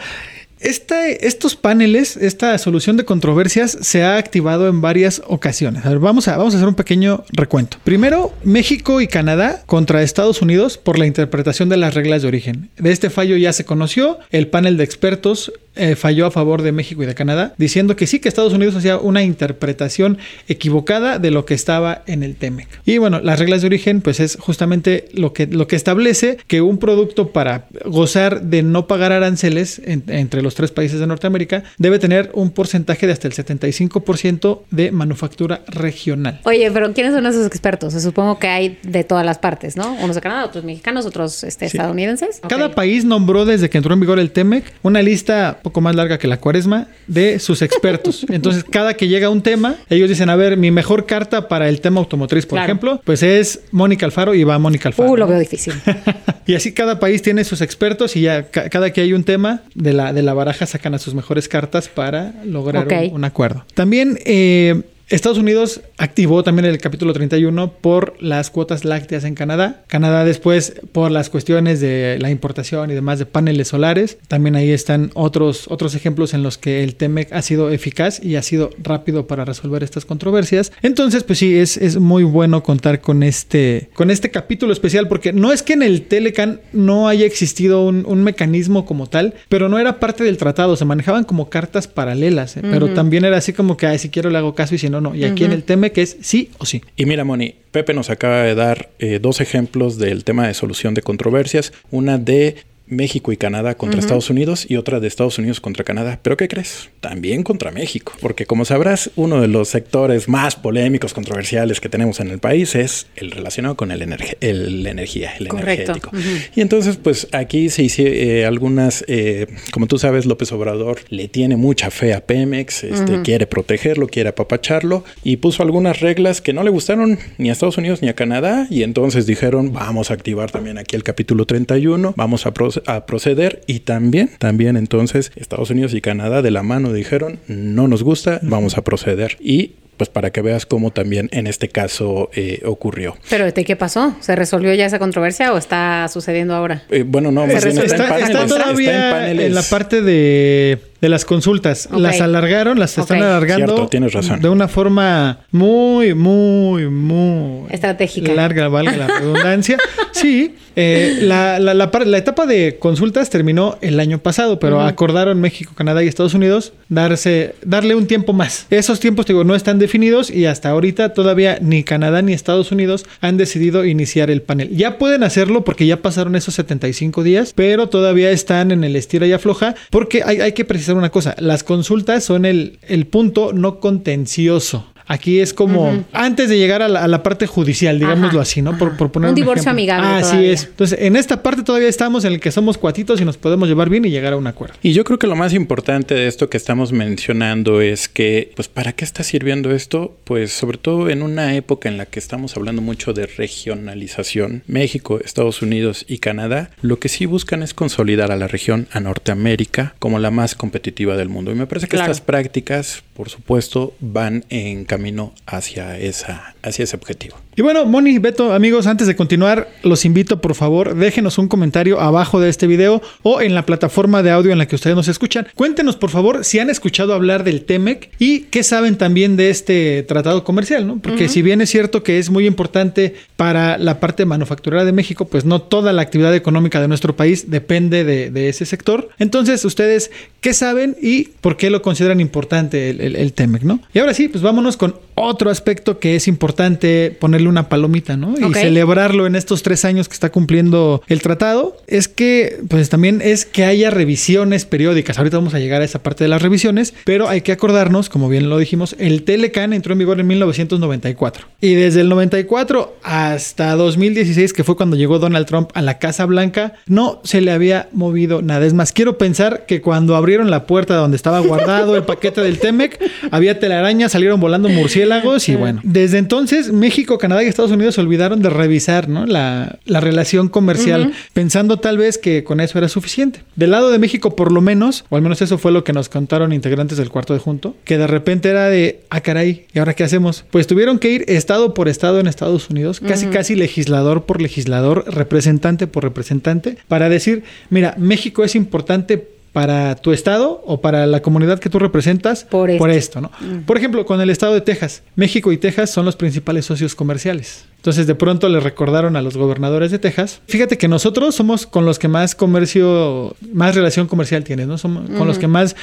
estos 0.61 1.55
paneles, 1.55 2.17
esta 2.17 2.57
solución 2.57 2.97
de 2.97 3.05
controversias 3.05 3.77
se 3.81 4.03
ha 4.03 4.17
activado 4.17 4.67
en 4.67 4.81
varias 4.81 5.21
ocasiones. 5.27 5.85
A 5.85 5.89
ver, 5.89 5.99
vamos 5.99 6.27
a, 6.27 6.37
vamos 6.37 6.53
a 6.53 6.57
hacer 6.57 6.69
un 6.69 6.75
pequeño 6.75 7.23
recuento. 7.31 7.77
Primero, 7.83 8.31
México 8.43 9.01
y 9.01 9.07
Canadá 9.07 9.63
contra 9.65 10.03
Estados 10.03 10.41
Unidos 10.41 10.77
por 10.77 10.99
la 10.99 11.07
interpretación 11.07 11.69
de 11.69 11.77
las 11.77 11.93
reglas 11.93 12.21
de 12.21 12.27
origen. 12.27 12.69
De 12.77 12.91
este 12.91 13.09
fallo 13.09 13.37
ya 13.37 13.53
se 13.53 13.65
conoció, 13.65 14.19
el 14.29 14.47
panel 14.47 14.77
de 14.77 14.83
expertos 14.83 15.51
eh, 15.75 15.95
falló 15.95 16.25
a 16.25 16.31
favor 16.31 16.61
de 16.61 16.71
México 16.71 17.03
y 17.03 17.05
de 17.05 17.15
Canadá, 17.15 17.53
diciendo 17.57 17.95
que 17.95 18.07
sí, 18.07 18.19
que 18.19 18.27
Estados 18.27 18.53
Unidos 18.53 18.75
hacía 18.75 18.97
una 18.97 19.23
interpretación 19.23 20.17
equivocada 20.47 21.17
de 21.17 21.31
lo 21.31 21.45
que 21.45 21.53
estaba 21.53 22.03
en 22.07 22.23
el 22.23 22.35
TEMEC. 22.35 22.67
Y 22.85 22.97
bueno, 22.97 23.21
las 23.21 23.39
reglas 23.39 23.61
de 23.61 23.67
origen, 23.67 24.01
pues 24.01 24.19
es 24.19 24.37
justamente 24.39 25.07
lo 25.13 25.33
que, 25.33 25.47
lo 25.47 25.67
que 25.67 25.75
establece 25.75 26.37
que 26.47 26.61
un 26.61 26.77
producto 26.77 27.31
para 27.31 27.67
gozar 27.85 28.41
de 28.41 28.63
no 28.63 28.87
pagar 28.87 29.11
aranceles 29.11 29.81
entre 29.85 30.41
los 30.41 30.55
tres 30.55 30.71
países 30.71 30.99
de 30.99 31.07
Norteamérica 31.07 31.63
debe 31.77 31.99
tener 31.99 32.31
un 32.33 32.51
porcentaje 32.51 33.07
de 33.07 33.13
hasta 33.13 33.27
el 33.27 33.33
75% 33.33 34.61
de 34.71 34.91
manufactura 34.91 35.61
regional. 35.67 36.41
Oye, 36.43 36.69
pero 36.71 36.93
¿quiénes 36.93 37.13
son 37.13 37.25
esos 37.25 37.45
expertos? 37.45 37.93
Se 37.93 38.01
supongo 38.01 38.39
que 38.39 38.47
hay 38.47 38.79
de 38.83 39.03
todas 39.03 39.25
las 39.25 39.37
partes, 39.37 39.77
¿no? 39.77 39.93
Unos 39.95 40.15
de 40.15 40.21
Canadá, 40.21 40.45
otros 40.45 40.63
mexicanos, 40.63 41.05
otros 41.05 41.43
este, 41.43 41.65
estadounidenses. 41.65 42.41
Cada 42.47 42.73
país 42.75 43.05
nombró 43.05 43.45
desde 43.45 43.69
que 43.69 43.77
entró 43.77 43.93
en 43.93 43.99
vigor 43.99 44.19
el 44.19 44.31
TEMEC 44.31 44.65
una 44.81 45.01
lista 45.01 45.59
poco 45.61 45.81
más 45.81 45.95
larga 45.95 46.17
que 46.17 46.27
la 46.27 46.37
cuaresma, 46.37 46.87
de 47.07 47.39
sus 47.39 47.61
expertos. 47.61 48.25
Entonces, 48.29 48.63
cada 48.63 48.93
que 48.93 49.07
llega 49.07 49.29
un 49.29 49.41
tema, 49.41 49.75
ellos 49.89 50.09
dicen, 50.09 50.29
a 50.29 50.35
ver, 50.35 50.57
mi 50.57 50.71
mejor 50.71 51.05
carta 51.05 51.47
para 51.47 51.69
el 51.69 51.81
tema 51.81 51.99
automotriz, 51.99 52.45
por 52.45 52.59
ejemplo, 52.59 53.01
pues 53.03 53.23
es 53.23 53.61
Mónica 53.71 54.05
Alfaro 54.05 54.33
y 54.33 54.43
va 54.43 54.59
Mónica 54.59 54.89
Alfaro. 54.89 55.11
Uh, 55.11 55.17
lo 55.17 55.27
veo 55.27 55.39
difícil. 55.39 55.73
y 56.45 56.55
así 56.55 56.73
cada 56.73 56.99
país 56.99 57.21
tiene 57.21 57.43
sus 57.43 57.61
expertos 57.61 58.15
y 58.15 58.21
ya 58.21 58.49
cada 58.49 58.91
que 58.91 59.01
hay 59.01 59.13
un 59.13 59.23
tema 59.23 59.61
de 59.75 59.93
la, 59.93 60.13
de 60.13 60.21
la 60.21 60.33
baraja 60.33 60.65
sacan 60.65 60.93
a 60.93 60.99
sus 60.99 61.13
mejores 61.13 61.47
cartas 61.47 61.87
para 61.87 62.33
lograr 62.45 62.87
un, 62.87 63.15
un, 63.15 63.23
acuerdo. 63.23 63.65
También 63.73 64.19
eh, 64.25 64.81
Estados 65.11 65.37
Unidos 65.37 65.81
activó 65.97 66.41
también 66.41 66.65
el 66.65 66.77
capítulo 66.77 67.11
31 67.11 67.73
por 67.73 68.15
las 68.21 68.49
cuotas 68.49 68.85
lácteas 68.85 69.25
en 69.25 69.35
Canadá. 69.35 69.83
Canadá 69.87 70.23
después 70.23 70.73
por 70.93 71.11
las 71.11 71.29
cuestiones 71.29 71.81
de 71.81 72.17
la 72.21 72.29
importación 72.29 72.89
y 72.89 72.93
demás 72.93 73.19
de 73.19 73.25
paneles 73.25 73.67
solares. 73.67 74.17
También 74.29 74.55
ahí 74.55 74.71
están 74.71 75.11
otros, 75.13 75.65
otros 75.67 75.95
ejemplos 75.95 76.33
en 76.33 76.43
los 76.43 76.57
que 76.57 76.85
el 76.85 76.95
TEMEC 76.95 77.33
ha 77.33 77.41
sido 77.41 77.71
eficaz 77.71 78.23
y 78.23 78.37
ha 78.37 78.41
sido 78.41 78.69
rápido 78.81 79.27
para 79.27 79.43
resolver 79.43 79.83
estas 79.83 80.05
controversias. 80.05 80.71
Entonces, 80.81 81.25
pues 81.25 81.39
sí, 81.39 81.57
es, 81.57 81.75
es 81.75 81.97
muy 81.97 82.23
bueno 82.23 82.63
contar 82.63 83.01
con 83.01 83.21
este, 83.21 83.89
con 83.93 84.11
este 84.11 84.31
capítulo 84.31 84.71
especial 84.71 85.09
porque 85.09 85.33
no 85.33 85.51
es 85.51 85.61
que 85.61 85.73
en 85.73 85.83
el 85.83 86.03
Telecan 86.03 86.61
no 86.71 87.09
haya 87.09 87.25
existido 87.25 87.85
un, 87.85 88.21
mecanismo 88.23 88.85
como 88.85 89.07
tal, 89.07 89.33
pero 89.49 89.67
no 89.67 89.77
era 89.77 89.99
parte 89.99 90.23
del 90.23 90.37
tratado. 90.37 90.77
Se 90.77 90.85
manejaban 90.85 91.25
como 91.25 91.49
cartas 91.49 91.87
paralelas, 91.87 92.55
¿eh? 92.55 92.61
pero 92.61 92.93
también 92.93 93.25
era 93.25 93.35
así 93.35 93.51
como 93.51 93.75
que, 93.75 93.97
si 93.97 94.09
quiero 94.09 94.29
le 94.29 94.37
hago 94.37 94.55
caso 94.55 94.75
y 94.75 94.77
si 94.77 94.89
no, 94.89 95.00
no. 95.01 95.15
Y 95.15 95.25
aquí 95.25 95.43
en 95.43 95.51
el 95.51 95.63
tema 95.63 95.89
que 95.89 96.01
es 96.01 96.17
sí 96.21 96.51
o 96.57 96.65
sí. 96.65 96.81
Y 96.95 97.05
mira, 97.05 97.23
Moni, 97.23 97.55
Pepe 97.71 97.93
nos 97.93 98.09
acaba 98.09 98.43
de 98.43 98.55
dar 98.55 98.89
eh, 98.99 99.19
dos 99.21 99.41
ejemplos 99.41 99.97
del 99.97 100.23
tema 100.23 100.47
de 100.47 100.53
solución 100.53 100.93
de 100.93 101.01
controversias. 101.01 101.73
Una 101.89 102.17
de 102.17 102.57
México 102.91 103.31
y 103.31 103.37
Canadá 103.37 103.75
contra 103.75 103.99
Estados 103.99 104.29
Unidos 104.29 104.65
y 104.69 104.75
otra 104.75 104.99
de 104.99 105.07
Estados 105.07 105.39
Unidos 105.39 105.59
contra 105.59 105.83
Canadá. 105.83 106.19
¿Pero 106.21 106.37
qué 106.37 106.47
crees? 106.47 106.89
También 106.99 107.41
contra 107.41 107.71
México. 107.71 108.13
Porque 108.21 108.45
como 108.45 108.65
sabrás, 108.65 109.09
uno 109.15 109.41
de 109.41 109.47
los 109.47 109.69
sectores 109.69 110.27
más 110.27 110.55
polémicos, 110.55 111.13
controversiales 111.13 111.79
que 111.79 111.89
tenemos 111.89 112.19
en 112.19 112.29
el 112.29 112.39
país 112.39 112.75
es 112.75 113.07
el 113.15 113.31
relacionado 113.31 113.75
con 113.75 113.91
el, 113.91 114.01
el 114.01 114.85
energía, 114.85 115.33
el 115.39 115.47
energético. 115.47 116.11
Y 116.55 116.61
entonces, 116.61 116.97
pues 116.97 117.27
aquí 117.31 117.69
se 117.69 117.83
hicieron 117.83 118.11
eh, 118.13 118.45
algunas, 118.45 119.05
eh, 119.07 119.47
como 119.71 119.87
tú 119.87 119.97
sabes, 119.97 120.25
López 120.25 120.51
Obrador 120.51 120.99
le 121.09 121.27
tiene 121.27 121.55
mucha 121.55 121.91
fe 121.91 122.13
a 122.13 122.25
Pemex, 122.25 122.83
este, 122.83 123.21
quiere 123.21 123.47
protegerlo, 123.47 124.07
quiere 124.07 124.29
apapacharlo 124.29 125.03
y 125.23 125.37
puso 125.37 125.63
algunas 125.63 125.99
reglas 126.01 126.41
que 126.41 126.53
no 126.53 126.63
le 126.63 126.69
gustaron 126.69 127.19
ni 127.37 127.49
a 127.49 127.53
Estados 127.53 127.77
Unidos 127.77 128.01
ni 128.01 128.09
a 128.09 128.15
Canadá 128.15 128.67
y 128.69 128.83
entonces 128.83 129.25
dijeron, 129.25 129.71
vamos 129.71 130.11
a 130.11 130.13
activar 130.13 130.51
también 130.51 130.77
aquí 130.77 130.95
el 130.95 131.03
capítulo 131.03 131.45
31, 131.45 132.13
vamos 132.17 132.45
a 132.45 132.53
a 132.87 133.05
proceder 133.05 133.61
y 133.67 133.81
también, 133.81 134.31
también 134.39 134.77
entonces 134.77 135.31
Estados 135.35 135.69
Unidos 135.69 135.93
y 135.93 136.01
Canadá 136.01 136.41
de 136.41 136.51
la 136.51 136.63
mano 136.63 136.93
dijeron 136.93 137.39
no 137.47 137.87
nos 137.87 138.03
gusta, 138.03 138.39
vamos 138.43 138.77
a 138.77 138.83
proceder 138.83 139.37
y 139.39 139.75
pues 139.97 140.09
para 140.09 140.31
que 140.31 140.41
veas 140.41 140.65
cómo 140.65 140.89
también 140.89 141.29
en 141.31 141.45
este 141.45 141.69
caso 141.69 142.31
eh, 142.33 142.63
ocurrió. 142.65 143.15
Pero 143.29 143.51
¿de 143.51 143.63
qué 143.63 143.75
pasó? 143.75 144.15
¿Se 144.19 144.35
resolvió 144.35 144.73
ya 144.73 144.87
esa 144.87 144.97
controversia 144.97 145.53
o 145.53 145.59
está 145.59 146.07
sucediendo 146.07 146.55
ahora? 146.55 146.83
Eh, 146.89 147.03
bueno, 147.05 147.31
no, 147.31 147.45
más 147.45 147.63
bien 147.63 147.77
está, 147.77 148.17
está, 148.17 148.47
todavía 148.47 149.29
en 149.29 149.53
la 149.53 149.61
parte 149.61 150.01
de 150.01 150.79
de 151.01 151.09
las 151.09 151.25
consultas. 151.25 151.89
Las 151.91 152.21
alargaron, 152.21 152.79
las 152.79 152.97
están 152.97 153.21
alargando. 153.21 153.87
tienes 153.87 154.13
razón. 154.13 154.39
De 154.39 154.49
una 154.49 154.67
forma 154.67 155.39
muy, 155.51 156.13
muy, 156.13 156.87
muy 156.89 157.65
estratégica. 157.69 158.33
Larga, 158.33 158.67
valga 158.69 158.95
la 158.95 159.07
redundancia. 159.07 159.77
sí, 160.11 160.55
eh, 160.75 161.17
la, 161.21 161.59
la, 161.59 161.73
la, 161.73 162.17
etapa 162.17 162.45
de 162.45 162.77
consultas 162.79 163.29
terminó 163.29 163.77
el 163.81 163.99
año 163.99 164.19
pasado, 164.19 164.59
pero 164.59 164.79
acordaron 164.79 165.41
México, 165.41 165.73
Canadá 165.75 166.03
y 166.03 166.07
Estados 166.07 166.33
Unidos 166.33 166.71
darse, 166.87 167.55
darle 167.63 167.95
un 167.95 168.07
tiempo 168.07 168.31
más. 168.31 168.67
Esos 168.69 168.99
tiempos, 168.99 169.25
digo, 169.25 169.43
no 169.43 169.55
están 169.55 169.79
definidos 169.79 170.29
y 170.29 170.45
hasta 170.45 170.69
ahorita 170.69 171.13
todavía 171.13 171.57
ni 171.61 171.83
Canadá 171.83 172.21
ni 172.21 172.31
Estados 172.33 172.71
Unidos 172.71 173.05
han 173.19 173.37
decidido 173.37 173.83
iniciar 173.83 174.29
el 174.29 174.41
panel. 174.41 174.69
Ya 174.69 174.97
pueden 174.97 175.23
hacerlo 175.23 175.65
porque 175.65 175.85
ya 175.85 175.97
pasaron 175.97 176.35
esos 176.35 176.55
75 176.55 177.23
días, 177.23 177.51
pero 177.53 177.89
todavía 177.89 178.31
están 178.31 178.71
en 178.71 178.83
el 178.83 178.95
estira 178.95 179.27
y 179.27 179.33
afloja 179.33 179.75
porque 179.89 180.23
hay, 180.25 180.39
hay 180.39 180.53
que 180.53 180.63
precisar 180.63 180.90
una 180.97 181.09
cosa, 181.09 181.35
las 181.39 181.63
consultas 181.63 182.23
son 182.23 182.45
el, 182.45 182.79
el 182.83 183.07
punto 183.07 183.53
no 183.53 183.79
contencioso. 183.79 184.90
Aquí 185.07 185.39
es 185.39 185.53
como 185.53 186.03
antes 186.13 186.49
de 186.49 186.57
llegar 186.57 186.81
a 186.81 186.87
la, 186.87 187.23
parte 187.23 187.47
judicial, 187.47 187.99
digámoslo 187.99 188.41
así, 188.41 188.61
¿no? 188.61 188.77
Por, 188.77 188.97
por, 188.97 189.11
poner 189.11 189.29
un, 189.29 189.35
divorcio 189.35 189.71
amigable. 189.71 190.07
Ah, 190.07 190.17
así 190.17 190.45
es. 190.45 190.65
Entonces, 190.65 190.99
en 191.01 191.15
esta 191.15 191.43
parte 191.43 191.63
todavía 191.63 191.87
estamos 191.87 192.25
en 192.25 192.33
el 192.33 192.39
que 192.39 192.51
somos 192.51 192.77
cuatitos 192.77 193.21
y 193.21 193.25
nos 193.25 193.37
podemos 193.37 193.67
llevar 193.67 193.89
bien 193.89 194.05
y 194.05 194.09
llegar 194.09 194.33
a 194.33 194.37
un 194.37 194.47
acuerdo. 194.47 194.75
Y 194.81 194.93
yo 194.93 195.03
creo 195.03 195.19
que 195.19 195.27
lo 195.27 195.35
más 195.35 195.53
importante 195.53 196.15
de 196.15 196.27
esto 196.27 196.49
que 196.49 196.57
estamos 196.57 196.91
mencionando 196.91 197.81
es 197.81 198.07
que, 198.07 198.51
pues, 198.55 198.67
¿para 198.67 198.93
qué 198.93 199.05
está 199.05 199.23
sirviendo 199.23 199.71
esto? 199.71 200.15
Pues, 200.23 200.51
sobre 200.51 200.77
todo 200.77 201.09
en 201.09 201.21
una 201.21 201.55
época 201.55 201.89
en 201.89 201.97
la 201.97 202.05
que 202.05 202.19
estamos 202.19 202.55
hablando 202.55 202.81
mucho 202.81 203.13
de 203.13 203.27
regionalización, 203.27 204.63
México, 204.67 205.19
Estados 205.23 205.61
Unidos 205.61 206.05
y 206.07 206.19
Canadá, 206.19 206.71
lo 206.81 206.99
que 206.99 207.09
sí 207.09 207.25
buscan 207.25 207.63
es 207.63 207.73
consolidar 207.73 208.31
a 208.31 208.35
la 208.35 208.47
región, 208.47 208.87
a 208.91 208.99
Norteamérica, 208.99 209.95
como 209.99 210.19
la 210.19 210.31
más 210.31 210.55
competitiva 210.55 211.15
del 211.17 211.29
mundo. 211.29 211.51
Y 211.51 211.55
me 211.55 211.67
parece 211.67 211.87
que 211.87 211.97
estas 211.97 212.21
prácticas, 212.21 213.03
por 213.13 213.29
supuesto, 213.29 213.93
van 213.99 214.45
en 214.49 214.85
camino 214.91 215.33
hacia, 215.45 215.97
esa, 215.97 216.53
hacia 216.63 216.83
ese 216.83 216.97
objetivo. 216.97 217.37
Y 217.55 217.61
bueno, 217.61 217.85
Moni, 217.85 218.17
Beto, 218.17 218.53
amigos, 218.53 218.87
antes 218.87 219.07
de 219.07 219.15
continuar, 219.15 219.69
los 219.83 220.03
invito 220.03 220.41
por 220.41 220.53
favor, 220.53 220.95
déjenos 220.95 221.37
un 221.37 221.47
comentario 221.47 222.01
abajo 222.01 222.41
de 222.41 222.49
este 222.49 222.67
video 222.67 223.01
o 223.23 223.41
en 223.41 223.55
la 223.55 223.65
plataforma 223.65 224.21
de 224.21 224.31
audio 224.31 224.51
en 224.51 224.57
la 224.57 224.67
que 224.67 224.75
ustedes 224.75 224.95
nos 224.95 225.07
escuchan. 225.07 225.47
Cuéntenos 225.55 225.95
por 225.95 226.09
favor 226.09 226.43
si 226.43 226.59
han 226.59 226.69
escuchado 226.69 227.13
hablar 227.13 227.45
del 227.45 227.63
TEMEC 227.63 228.09
y 228.19 228.41
qué 228.51 228.63
saben 228.63 228.97
también 228.97 229.37
de 229.37 229.49
este 229.49 230.03
tratado 230.03 230.43
comercial, 230.43 230.85
¿no? 230.85 230.99
Porque 230.99 231.29
si 231.29 231.41
bien 231.41 231.61
es 231.61 231.69
cierto 231.69 232.03
que 232.03 232.19
es 232.19 232.29
muy 232.29 232.45
importante 232.45 233.15
para 233.37 233.77
la 233.77 234.01
parte 234.01 234.25
manufacturera 234.25 234.83
de 234.83 234.91
México, 234.91 235.25
pues 235.25 235.45
no 235.45 235.61
toda 235.61 235.93
la 235.93 236.01
actividad 236.01 236.35
económica 236.35 236.81
de 236.81 236.89
nuestro 236.89 237.15
país 237.15 237.49
depende 237.49 238.03
de, 238.03 238.49
ese 238.49 238.65
sector. 238.65 239.09
Entonces, 239.19 239.63
ustedes, 239.63 240.11
¿qué 240.41 240.53
saben 240.53 240.97
y 241.01 241.29
por 241.39 241.55
qué 241.55 241.69
lo 241.69 241.81
consideran 241.81 242.19
importante 242.19 242.89
el, 242.89 243.15
el 243.15 243.33
TEMEC, 243.33 243.63
¿no? 243.63 243.81
Y 243.93 243.99
ahora 243.99 244.13
sí, 244.13 244.27
pues 244.27 244.41
vámonos 244.41 244.77
con 244.81 244.95
otro 245.13 245.51
aspecto 245.51 245.99
que 245.99 246.15
es 246.15 246.27
importante 246.27 247.15
ponerle 247.19 247.47
una 247.47 247.69
palomita, 247.69 248.17
¿no? 248.17 248.33
Y 248.39 248.51
celebrarlo 248.55 249.27
en 249.27 249.35
estos 249.35 249.61
tres 249.61 249.85
años 249.85 250.07
que 250.09 250.15
está 250.15 250.31
cumpliendo 250.31 251.03
el 251.07 251.21
tratado, 251.21 251.77
es 251.85 252.07
que, 252.07 252.57
pues 252.67 252.89
también 252.89 253.21
es 253.23 253.45
que 253.45 253.63
haya 253.63 253.91
revisiones 253.91 254.65
periódicas. 254.65 255.19
Ahorita 255.19 255.37
vamos 255.37 255.53
a 255.53 255.59
llegar 255.59 255.83
a 255.83 255.85
esa 255.85 256.01
parte 256.01 256.23
de 256.23 256.29
las 256.29 256.41
revisiones, 256.41 256.95
pero 257.05 257.29
hay 257.29 257.41
que 257.41 257.51
acordarnos, 257.51 258.09
como 258.09 258.27
bien 258.27 258.49
lo 258.49 258.57
dijimos, 258.57 258.95
el 258.97 259.21
Telecan 259.21 259.73
entró 259.73 259.93
en 259.93 259.99
vigor 259.99 260.19
en 260.19 260.25
1994. 260.25 261.45
Y 261.61 261.75
desde 261.75 262.01
el 262.01 262.09
94 262.09 262.97
hasta 263.03 263.75
2016, 263.75 264.51
que 264.53 264.63
fue 264.63 264.75
cuando 264.75 264.95
llegó 264.95 265.19
Donald 265.19 265.45
Trump 265.45 265.69
a 265.75 265.83
la 265.83 265.99
Casa 265.99 266.25
Blanca, 266.25 266.73
no 266.87 267.21
se 267.23 267.41
le 267.41 267.51
había 267.51 267.87
movido 267.91 268.41
nada. 268.41 268.65
Es 268.65 268.73
más, 268.73 268.91
quiero 268.91 269.19
pensar 269.19 269.67
que 269.67 269.81
cuando 269.81 270.15
abrieron 270.15 270.49
la 270.49 270.65
puerta 270.65 270.95
donde 270.95 271.17
estaba 271.17 271.39
guardado 271.41 271.95
el 271.95 272.03
paquete 272.03 272.41
del 272.41 272.57
Temec, 272.57 272.99
había 273.29 273.59
telarañas, 273.59 274.13
salieron 274.13 274.39
volando 274.39 274.70
murciélagos 274.71 275.47
y 275.49 275.55
bueno, 275.55 275.81
desde 275.83 276.17
entonces 276.17 276.71
México, 276.71 277.17
Canadá 277.17 277.43
y 277.43 277.47
Estados 277.47 277.71
Unidos 277.71 277.95
se 277.95 278.01
olvidaron 278.01 278.41
de 278.41 278.49
revisar 278.49 279.09
¿no? 279.09 279.25
la, 279.25 279.79
relación 279.85 280.49
comercial, 280.49 281.13
pensando 281.33 281.77
tal 281.77 281.97
vez 281.97 282.17
que 282.17 282.43
con 282.43 282.59
eso 282.59 282.77
era 282.77 282.89
suficiente. 282.89 283.41
Del 283.55 283.71
lado 283.71 283.91
de 283.91 283.99
México, 283.99 284.35
por 284.35 284.51
lo 284.51 284.61
menos, 284.61 285.05
o 285.09 285.15
al 285.15 285.21
menos 285.21 285.41
eso 285.41 285.57
fue 285.57 285.71
lo 285.71 285.83
que 285.83 285.93
nos 285.93 286.09
contaron 286.09 286.53
integrantes 286.53 286.97
del 286.97 287.09
cuarto 287.09 287.33
de 287.33 287.39
junto, 287.39 287.75
que 287.83 287.97
de 287.97 288.07
repente 288.07 288.49
era 288.49 288.69
de, 288.69 289.01
ah, 289.09 289.21
caray, 289.21 289.65
¿y 289.73 289.79
ahora 289.79 289.93
qué 289.93 290.03
hacemos? 290.03 290.43
Pues 290.49 290.67
tuvieron 290.67 290.99
que 290.99 291.11
ir 291.11 291.25
estado 291.27 291.73
por 291.73 291.87
estado 291.87 292.19
en 292.19 292.27
Estados 292.27 292.69
Unidos, 292.69 292.99
casi 292.99 293.27
casi 293.27 293.55
legislador 293.55 294.25
por 294.25 294.41
legislador, 294.41 295.05
representante 295.07 295.87
por 295.87 296.03
representante, 296.03 296.77
para 296.87 297.09
decir, 297.09 297.43
mira, 297.69 297.95
México 297.97 298.43
es 298.43 298.55
importante 298.55 299.27
para 299.51 299.95
tu 299.95 300.13
estado 300.13 300.61
o 300.65 300.79
para 300.79 301.05
la 301.07 301.21
comunidad 301.21 301.59
que 301.59 301.69
tú 301.69 301.77
representas 301.77 302.45
por 302.45 302.69
esto, 302.69 303.19
¿no? 303.19 303.31
Mm. 303.39 303.63
Por 303.65 303.77
ejemplo, 303.77 304.05
con 304.05 304.21
el 304.21 304.29
estado 304.29 304.53
de 304.53 304.61
Texas, 304.61 305.03
México 305.15 305.51
y 305.51 305.57
Texas 305.57 305.89
son 305.89 306.05
los 306.05 306.15
principales 306.15 306.65
socios 306.65 306.95
comerciales. 306.95 307.65
Entonces, 307.77 308.07
de 308.07 308.15
pronto 308.15 308.47
le 308.47 308.59
recordaron 308.59 309.15
a 309.15 309.21
los 309.21 309.35
gobernadores 309.35 309.91
de 309.91 309.99
Texas, 309.99 310.41
fíjate 310.47 310.77
que 310.77 310.87
nosotros 310.87 311.35
somos 311.35 311.65
con 311.65 311.85
los 311.85 311.99
que 311.99 312.07
más 312.07 312.35
comercio, 312.35 313.35
más 313.53 313.75
relación 313.75 314.07
comercial 314.07 314.43
tienes, 314.43 314.67
¿no? 314.67 314.77
Somos 314.77 315.09
con 315.09 315.27
los 315.27 315.37
que 315.37 315.47
más 315.47 315.75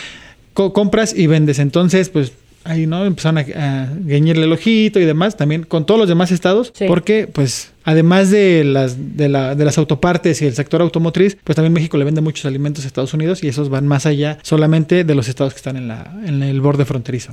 compras 0.54 1.14
y 1.14 1.26
vendes. 1.26 1.58
Entonces, 1.58 2.08
pues 2.08 2.32
ahí, 2.64 2.86
¿no? 2.86 3.04
Empezaron 3.04 3.38
a, 3.38 3.40
a 3.40 3.88
el 4.08 4.52
ojito 4.52 5.00
y 5.00 5.04
demás, 5.04 5.36
también 5.36 5.64
con 5.64 5.86
todos 5.86 5.98
los 5.98 6.08
demás 6.08 6.30
estados, 6.30 6.72
porque 6.86 7.28
pues 7.30 7.72
además 7.88 8.30
de 8.30 8.64
las, 8.64 9.16
de, 9.16 9.30
la, 9.30 9.54
de 9.54 9.64
las 9.64 9.78
autopartes 9.78 10.42
y 10.42 10.46
el 10.46 10.54
sector 10.54 10.82
automotriz, 10.82 11.38
pues 11.42 11.56
también 11.56 11.72
México 11.72 11.96
le 11.96 12.04
vende 12.04 12.20
muchos 12.20 12.44
alimentos 12.44 12.84
a 12.84 12.86
Estados 12.86 13.14
Unidos 13.14 13.42
y 13.42 13.48
esos 13.48 13.70
van 13.70 13.86
más 13.86 14.04
allá 14.04 14.38
solamente 14.42 15.04
de 15.04 15.14
los 15.14 15.26
estados 15.26 15.54
que 15.54 15.56
están 15.56 15.78
en, 15.78 15.88
la, 15.88 16.12
en 16.26 16.42
el 16.42 16.60
borde 16.60 16.84
fronterizo. 16.84 17.32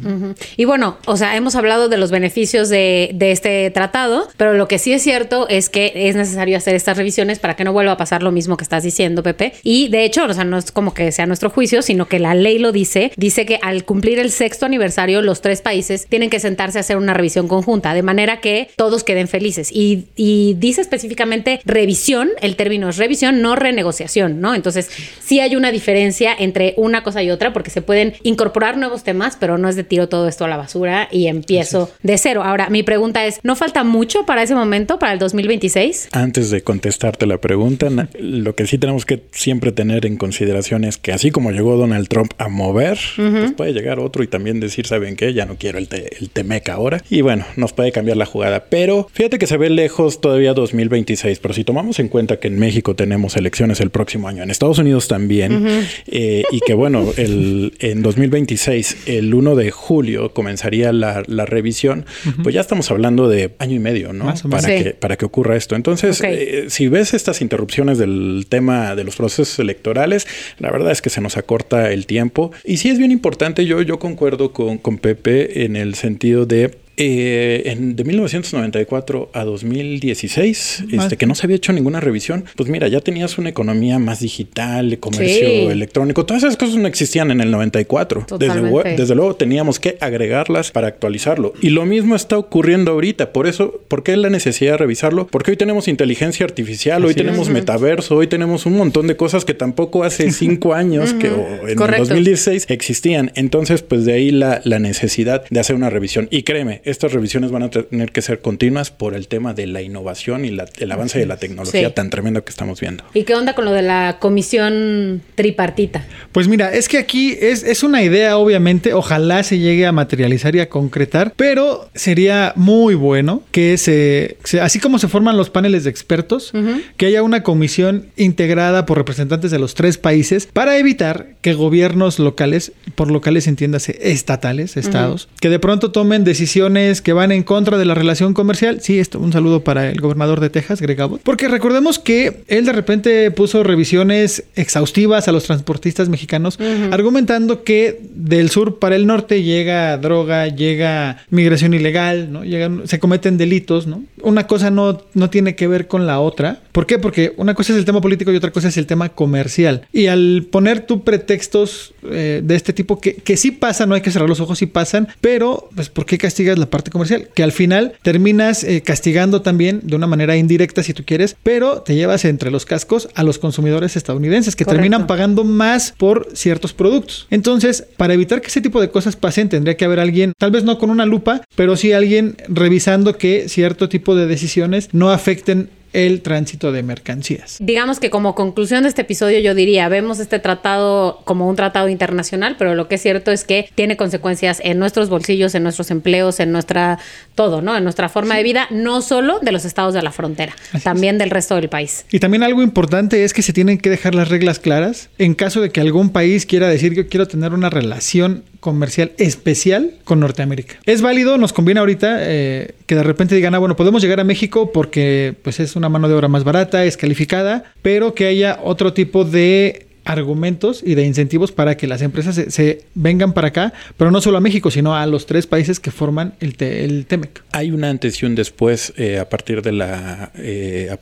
Y 0.55 0.63
bueno, 0.63 0.97
o 1.07 1.17
sea, 1.17 1.35
hemos 1.35 1.55
hablado 1.55 1.89
de 1.89 1.97
los 1.97 2.09
beneficios 2.09 2.69
de, 2.69 3.11
de, 3.13 3.31
este 3.31 3.69
tratado, 3.71 4.29
pero 4.37 4.53
lo 4.53 4.69
que 4.69 4.79
sí 4.79 4.93
es 4.93 5.01
cierto 5.01 5.49
es 5.49 5.67
que 5.67 5.91
es 5.93 6.15
necesario 6.15 6.55
hacer 6.55 6.73
estas 6.73 6.95
revisiones 6.95 7.39
para 7.39 7.57
que 7.57 7.65
no 7.65 7.73
vuelva 7.73 7.91
a 7.91 7.97
pasar 7.97 8.23
lo 8.23 8.31
mismo 8.31 8.55
que 8.55 8.63
estás 8.63 8.83
diciendo, 8.83 9.23
Pepe. 9.23 9.51
Y 9.61 9.89
de 9.89 10.05
hecho, 10.05 10.23
o 10.23 10.33
sea, 10.33 10.45
no 10.45 10.57
es 10.57 10.71
como 10.71 10.93
que 10.93 11.11
sea 11.11 11.25
nuestro 11.25 11.49
juicio, 11.49 11.81
sino 11.81 12.07
que 12.07 12.19
la 12.19 12.33
ley 12.33 12.59
lo 12.59 12.71
dice. 12.71 13.11
Dice 13.17 13.45
que 13.45 13.59
al 13.61 13.83
cumplir 13.83 14.19
el 14.19 14.31
sexto 14.31 14.65
aniversario, 14.65 15.21
los 15.21 15.41
tres 15.41 15.61
países 15.61 16.07
tienen 16.07 16.29
que 16.29 16.39
sentarse 16.39 16.77
a 16.77 16.81
hacer 16.81 16.95
una 16.95 17.13
revisión 17.13 17.49
conjunta, 17.49 17.93
de 17.93 18.03
manera 18.03 18.39
que 18.39 18.69
todos 18.77 19.03
queden 19.03 19.27
felices. 19.27 19.69
Y, 19.73 20.05
y 20.15 20.44
dice 20.53 20.81
específicamente 20.81 21.59
revisión, 21.65 22.29
el 22.41 22.55
término 22.55 22.89
es 22.89 22.97
revisión, 22.97 23.41
no 23.41 23.55
renegociación, 23.55 24.41
¿no? 24.41 24.55
Entonces, 24.55 24.89
sí 25.23 25.39
hay 25.39 25.55
una 25.55 25.71
diferencia 25.71 26.33
entre 26.37 26.73
una 26.77 27.03
cosa 27.03 27.23
y 27.23 27.31
otra 27.31 27.53
porque 27.53 27.69
se 27.69 27.81
pueden 27.81 28.13
incorporar 28.23 28.77
nuevos 28.77 29.03
temas, 29.03 29.37
pero 29.39 29.57
no 29.57 29.69
es 29.69 29.75
de 29.75 29.83
tiro 29.83 30.09
todo 30.09 30.27
esto 30.27 30.45
a 30.45 30.47
la 30.47 30.57
basura 30.57 31.07
y 31.11 31.27
empiezo 31.27 31.91
de 32.03 32.17
cero. 32.17 32.43
Ahora, 32.43 32.69
mi 32.69 32.83
pregunta 32.83 33.25
es, 33.25 33.39
¿no 33.43 33.55
falta 33.55 33.83
mucho 33.83 34.25
para 34.25 34.43
ese 34.43 34.55
momento, 34.55 34.99
para 34.99 35.13
el 35.13 35.19
2026? 35.19 36.09
Antes 36.11 36.51
de 36.51 36.61
contestarte 36.61 37.25
la 37.25 37.39
pregunta, 37.39 37.89
lo 38.19 38.55
que 38.55 38.67
sí 38.67 38.77
tenemos 38.77 39.05
que 39.05 39.23
siempre 39.31 39.71
tener 39.71 40.05
en 40.05 40.17
consideración 40.17 40.83
es 40.83 40.97
que 40.97 41.11
así 41.11 41.31
como 41.31 41.51
llegó 41.51 41.77
Donald 41.77 42.07
Trump 42.07 42.33
a 42.37 42.49
mover, 42.49 42.99
pues 43.15 43.53
puede 43.53 43.73
llegar 43.73 43.99
otro 43.99 44.23
y 44.23 44.27
también 44.27 44.59
decir, 44.59 44.87
¿saben 44.87 45.15
qué? 45.15 45.33
Ya 45.33 45.45
no 45.45 45.57
quiero 45.57 45.77
el, 45.77 45.87
el 45.91 46.29
Temec 46.29 46.69
ahora. 46.69 47.01
Y 47.09 47.21
bueno, 47.21 47.45
nos 47.55 47.73
puede 47.73 47.91
cambiar 47.91 48.17
la 48.17 48.25
jugada. 48.25 48.65
Pero 48.69 49.07
fíjate 49.11 49.39
que 49.39 49.47
se 49.47 49.57
ve 49.57 49.69
lejos 49.69 50.21
todo 50.21 50.34
todavía 50.35 50.53
2026, 50.53 51.39
pero 51.39 51.53
si 51.53 51.63
tomamos 51.63 51.97
en 51.99 52.09
cuenta 52.09 52.41
que 52.41 52.49
en 52.49 52.59
México 52.59 52.93
tenemos 52.93 53.37
elecciones 53.37 53.79
el 53.79 53.89
próximo 53.89 54.27
año, 54.27 54.43
en 54.43 54.51
Estados 54.51 54.79
Unidos 54.79 55.07
también, 55.07 55.65
eh, 56.07 56.43
y 56.51 56.59
que 56.59 56.73
bueno, 56.73 57.09
el, 57.15 57.73
en 57.79 58.01
2026, 58.01 58.97
el 59.05 59.33
1 59.33 59.55
de 59.55 59.71
julio, 59.71 60.33
comenzaría 60.33 60.91
la, 60.91 61.23
revisión, 61.45 62.05
pues 62.43 62.53
ya 62.53 62.59
estamos 62.59 62.91
hablando 62.91 63.29
de 63.29 63.51
año 63.59 63.75
y 63.75 63.79
medio, 63.79 64.11
¿no? 64.11 64.33
Para, 64.49 64.67
que, 64.67 64.91
para 64.91 65.15
que 65.15 65.23
ocurra 65.23 65.55
esto. 65.55 65.77
Entonces, 65.77 66.19
eh, 66.21 66.65
si 66.67 66.89
ves 66.89 67.13
estas 67.13 67.39
interrupciones 67.39 67.97
del 67.97 68.47
tema 68.49 68.93
de 68.95 69.05
los 69.05 69.15
procesos 69.15 69.57
electorales, 69.59 70.27
la 70.59 70.69
verdad 70.69 70.91
es 70.91 71.01
que 71.01 71.09
se 71.09 71.21
nos 71.21 71.37
acorta 71.37 71.93
el 71.93 72.07
tiempo. 72.07 72.51
Y 72.65 72.77
sí 72.77 72.89
es 72.89 72.97
bien 72.97 73.11
importante, 73.11 73.65
yo, 73.65 73.81
yo 73.81 73.99
concuerdo 73.99 74.51
con, 74.51 74.79
con 74.79 74.97
Pepe 74.97 75.63
en 75.63 75.77
el 75.77 75.95
sentido 75.95 76.45
de 76.45 76.84
eh, 76.97 77.63
en, 77.65 77.95
de 77.95 78.03
1994 78.03 79.29
a 79.33 79.43
2016, 79.43 80.85
este, 80.91 81.17
que 81.17 81.25
no 81.25 81.35
se 81.35 81.45
había 81.45 81.57
hecho 81.57 81.73
ninguna 81.73 81.99
revisión, 81.99 82.45
pues 82.55 82.69
mira, 82.69 82.87
ya 82.87 83.01
tenías 83.01 83.37
una 83.37 83.49
economía 83.49 83.99
más 83.99 84.21
digital, 84.21 84.97
comercio 84.99 85.71
electrónico, 85.71 86.25
todas 86.25 86.43
esas 86.43 86.57
cosas 86.57 86.77
no 86.77 86.87
existían 86.87 87.31
en 87.31 87.41
el 87.41 87.51
94. 87.51 88.25
Desde, 88.39 88.95
desde, 88.95 89.15
luego 89.15 89.35
teníamos 89.35 89.79
que 89.79 89.97
agregarlas 89.99 90.71
para 90.71 90.87
actualizarlo. 90.87 91.53
Y 91.61 91.69
lo 91.69 91.85
mismo 91.85 92.15
está 92.15 92.37
ocurriendo 92.37 92.91
ahorita. 92.91 93.33
Por 93.33 93.47
eso, 93.47 93.81
¿por 93.87 94.03
qué 94.03 94.15
la 94.15 94.29
necesidad 94.29 94.73
de 94.73 94.77
revisarlo? 94.77 95.27
Porque 95.27 95.51
hoy 95.51 95.57
tenemos 95.57 95.87
inteligencia 95.87 96.45
artificial, 96.45 97.03
hoy 97.03 97.13
tenemos 97.13 97.49
metaverso, 97.49 98.15
hoy 98.15 98.27
tenemos 98.27 98.65
un 98.65 98.77
montón 98.77 99.07
de 99.07 99.17
cosas 99.17 99.43
que 99.43 99.53
tampoco 99.53 100.03
hace 100.03 100.31
cinco 100.45 100.73
años 100.73 101.13
que 101.13 101.27
en 101.27 101.77
2016 101.77 102.67
existían. 102.69 103.31
Entonces, 103.35 103.81
pues 103.81 104.05
de 104.05 104.13
ahí 104.13 104.31
la, 104.31 104.61
la 104.63 104.79
necesidad 104.79 105.43
de 105.49 105.59
hacer 105.59 105.75
una 105.75 105.89
revisión. 105.89 106.27
Y 106.31 106.43
créeme, 106.43 106.81
estas 106.85 107.11
revisiones 107.11 107.51
van 107.51 107.63
a 107.63 107.69
tener 107.69 108.11
que 108.11 108.21
ser 108.21 108.41
continuas 108.41 108.91
por 108.91 109.15
el 109.15 109.27
tema 109.27 109.53
de 109.53 109.65
la 109.65 109.81
innovación 109.81 110.45
y 110.45 110.49
el 110.49 110.91
avance 110.91 111.17
de 111.17 111.25
la 111.25 111.37
tecnología 111.37 111.93
tan 111.93 112.11
tremendo 112.11 112.45
que 112.45 112.51
estamos 112.51 112.79
viendo. 112.79 113.03
¿Y 113.13 113.23
qué 113.23 113.33
onda 113.33 113.55
con 113.55 113.65
lo 113.65 113.71
de 113.71 113.81
la 113.81 114.17
comisión 114.19 115.23
tripartita? 115.33 116.05
Pues 116.31 116.47
mira, 116.47 116.73
es 116.73 116.87
que 116.87 116.99
aquí 116.99 117.35
es, 117.39 117.63
es 117.63 117.81
una 117.81 118.03
idea, 118.03 118.37
obviamente, 118.37 118.93
ojalá 118.93 119.41
se 119.43 119.57
llegue 119.57 119.87
a 119.87 119.91
materializar 119.91 120.55
y 120.55 120.59
a 120.59 120.69
concretar, 120.69 121.33
pero 121.35 121.89
sería 121.95 122.53
muy 122.55 122.93
bueno 122.93 123.41
que 123.51 123.77
se, 123.77 124.37
así 124.61 124.79
como 124.79 124.99
se 124.99 125.07
forman 125.07 125.37
los 125.37 125.49
paneles 125.49 125.85
de 125.85 125.89
expertos, 125.89 126.53
que 126.97 127.07
haya 127.07 127.23
una 127.23 127.41
comisión 127.41 128.07
integrada 128.15 128.85
por 128.85 128.97
representantes 128.97 129.49
de 129.49 129.59
los 129.59 129.73
tres 129.73 129.97
países 129.97 130.47
para 130.51 130.77
evitar 130.77 131.29
que 131.41 131.53
gobiernos 131.53 132.19
locales, 132.19 132.73
por 132.93 133.09
locales 133.09 133.47
entiéndase 133.47 133.97
estatales, 134.01 134.77
estados, 134.77 135.29
que 135.39 135.49
de 135.49 135.59
pronto 135.59 135.91
tomen 135.91 136.23
decisiones 136.23 136.74
que 136.75 137.13
van 137.13 137.31
en 137.31 137.43
contra 137.43 137.77
de 137.77 137.85
la 137.85 137.93
relación 137.93 138.33
comercial. 138.33 138.81
Sí, 138.81 138.99
esto, 138.99 139.19
un 139.19 139.31
saludo 139.31 139.63
para 139.63 139.89
el 139.89 140.01
gobernador 140.01 140.41
de 140.41 140.49
Texas, 140.49 140.81
Greg 140.81 140.99
Abbott. 140.99 141.21
Porque 141.23 141.47
recordemos 141.47 141.99
que 141.99 142.43
él 142.47 142.65
de 142.65 142.73
repente 142.73 143.31
puso 143.31 143.63
revisiones 143.63 144.43
exhaustivas 144.55 145.27
a 145.27 145.31
los 145.31 145.45
transportistas 145.45 146.09
mexicanos, 146.09 146.59
argumentando 146.91 147.63
que 147.63 148.01
del 148.13 148.49
sur 148.49 148.77
para 148.79 148.95
el 148.95 149.07
norte 149.07 149.41
llega 149.41 149.97
droga, 149.97 150.47
llega 150.47 151.23
migración 151.29 151.73
ilegal, 151.73 152.31
¿no? 152.31 152.43
Llegan, 152.43 152.87
se 152.87 152.99
cometen 152.99 153.37
delitos, 153.37 153.87
¿no? 153.87 154.03
Una 154.21 154.47
cosa 154.47 154.69
no, 154.69 155.01
no 155.13 155.29
tiene 155.29 155.55
que 155.55 155.67
ver 155.67 155.87
con 155.87 156.05
la 156.05 156.19
otra. 156.19 156.59
¿Por 156.73 156.85
qué? 156.85 156.99
Porque 156.99 157.33
una 157.37 157.53
cosa 157.53 157.71
es 157.71 157.79
el 157.79 157.85
tema 157.85 158.01
político 158.01 158.31
y 158.33 158.35
otra 158.35 158.51
cosa 158.51 158.67
es 158.67 158.77
el 158.77 158.85
tema 158.85 159.09
comercial. 159.09 159.87
Y 159.93 160.07
al 160.07 160.45
poner 160.51 160.81
tu 160.81 161.03
pretextos 161.03 161.93
eh, 162.03 162.41
de 162.43 162.55
este 162.55 162.73
tipo, 162.73 162.99
que, 162.99 163.15
que 163.15 163.37
sí 163.37 163.51
pasa, 163.51 163.85
no 163.85 163.95
hay 163.95 164.01
que 164.01 164.11
cerrar 164.11 164.27
los 164.27 164.41
ojos, 164.41 164.57
sí 164.57 164.65
pasan, 164.65 165.07
pero 165.21 165.69
pues 165.73 165.89
¿por 165.89 166.05
qué 166.05 166.17
castigas 166.17 166.57
la 166.57 166.64
parte 166.69 166.91
comercial? 166.91 167.29
Que 167.33 167.43
al 167.43 167.51
final 167.51 167.93
terminas 168.01 168.63
eh, 168.63 168.81
castigando 168.81 169.41
también 169.41 169.81
de 169.83 169.95
una 169.95 170.07
manera 170.07 170.35
indirecta, 170.37 170.83
si 170.83 170.93
tú 170.93 171.03
quieres, 171.05 171.35
pero 171.43 171.81
te 171.81 171.95
llevas 171.95 172.25
entre 172.25 172.51
los 172.51 172.65
cascos 172.65 173.09
a 173.15 173.23
los 173.23 173.39
consumidores 173.39 173.95
estadounidenses 173.95 174.55
que 174.55 174.65
terminan 174.65 175.07
pagando 175.07 175.43
más 175.43 175.93
por 175.97 176.29
ciertos 176.33 176.73
productos. 176.73 177.27
Entonces, 177.29 177.85
para 177.97 178.13
evitar 178.13 178.41
que 178.41 178.47
ese 178.47 178.61
tipo 178.61 178.81
de 178.81 178.89
cosas 178.89 179.15
pasen, 179.15 179.49
tendría 179.49 179.77
que 179.77 179.85
haber 179.85 179.99
alguien, 179.99 180.33
tal 180.37 180.51
vez 180.51 180.63
no 180.63 180.77
con 180.77 180.89
una 180.89 181.05
lupa, 181.05 181.41
pero 181.55 181.75
sí 181.75 181.93
alguien 181.93 182.37
revisando 182.47 183.17
que 183.17 183.47
cierto 183.49 183.89
tipo 183.89 184.15
de 184.15 184.27
decisiones 184.27 184.89
no 184.91 185.11
afecten 185.11 185.69
el 185.95 186.21
tránsito 186.21 186.73
de 186.73 186.83
mercancías. 186.83 187.57
Digamos 187.59 188.01
que 188.01 188.09
como 188.09 188.35
conclusión 188.35 188.83
de 188.83 188.89
este 188.89 189.03
episodio 189.03 189.39
yo 189.39 189.55
diría, 189.55 189.87
vemos 189.87 190.19
este 190.19 190.39
tratado 190.39 191.21
como 191.23 191.47
un 191.47 191.55
tratado 191.55 191.87
internacional, 191.87 192.57
pero 192.59 192.75
lo 192.75 192.89
que 192.89 192.95
es 192.95 193.01
cierto 193.01 193.31
es 193.31 193.45
que 193.45 193.69
tiene 193.75 193.95
consecuencias 193.95 194.61
en 194.63 194.77
nuestros 194.77 195.09
bolsillos, 195.09 195.55
en 195.55 195.63
nuestros 195.63 195.91
empleos, 195.91 196.41
en 196.41 196.51
nuestra 196.51 196.99
todo, 197.33 197.61
¿no? 197.61 197.77
En 197.77 197.83
nuestra 197.83 198.09
forma 198.09 198.35
de 198.35 198.43
vida, 198.43 198.67
no 198.71 199.01
solo 199.01 199.39
de 199.39 199.53
los 199.53 199.63
estados 199.63 199.93
de 199.93 200.01
la 200.01 200.11
frontera, 200.11 200.53
también 200.83 201.17
del 201.17 201.29
resto 201.29 201.55
del 201.55 201.69
país. 201.69 202.05
Y 202.11 202.19
también 202.19 202.43
algo 202.43 202.61
importante 202.61 203.23
es 203.23 203.33
que 203.33 203.41
se 203.41 203.53
tienen 203.53 203.77
que 203.77 203.89
dejar 203.89 204.15
las 204.15 204.27
reglas 204.27 204.59
claras 204.59 205.09
en 205.17 205.33
caso 205.33 205.61
de 205.61 205.69
que 205.69 205.79
algún 205.79 206.09
país 206.09 206.45
quiera 206.45 206.67
decir 206.67 206.93
que 206.93 207.07
quiero 207.07 207.27
tener 207.27 207.53
una 207.53 207.69
relación 207.69 208.43
comercial 208.65 209.11
especial 209.19 209.91
con 210.05 210.19
Norteamérica. 210.19 210.77
Es 210.87 211.03
válido, 211.03 211.37
nos 211.37 211.53
conviene 211.53 211.81
ahorita 211.81 212.17
eh, 212.21 212.73
que 212.87 212.95
de 212.95 213.03
repente 213.03 213.35
digan, 213.35 213.53
ah, 213.53 213.59
bueno, 213.59 213.75
podemos 213.75 214.01
llegar 214.01 214.19
a 214.19 214.23
México 214.23 214.71
porque 214.71 215.35
pues 215.43 215.59
es 215.59 215.75
una 215.75 215.87
mano 215.87 216.09
de 216.09 216.15
obra 216.15 216.29
más 216.29 216.43
barata, 216.43 216.83
es 216.83 216.97
calificada, 216.97 217.65
pero 217.83 218.15
que 218.15 218.25
haya 218.25 218.59
otro 218.63 218.91
tipo 218.91 219.23
de 219.23 219.84
argumentos 220.05 220.81
y 220.85 220.95
de 220.95 221.03
incentivos 221.03 221.51
para 221.51 221.75
que 221.75 221.87
las 221.87 222.01
empresas 222.01 222.35
se, 222.47 222.85
vengan 222.93 223.33
para 223.33 223.49
acá, 223.49 223.73
pero 223.97 224.11
no 224.11 224.21
solo 224.21 224.37
a 224.37 224.41
México, 224.41 224.71
sino 224.71 224.95
a 224.95 225.05
los 225.05 225.25
tres 225.25 225.47
países 225.47 225.79
que 225.79 225.91
forman 225.91 226.35
el, 226.39 226.55
el 226.59 227.05
TEMEC. 227.05 227.43
Hay 227.51 227.71
un 227.71 227.83
antes 227.83 228.21
y 228.21 228.25
un 228.25 228.35
después 228.35 228.93
eh, 228.97 229.19
a 229.19 229.27
partir 229.29 229.61
de 229.61 229.71
la 229.71 230.31
eh, 230.35 230.95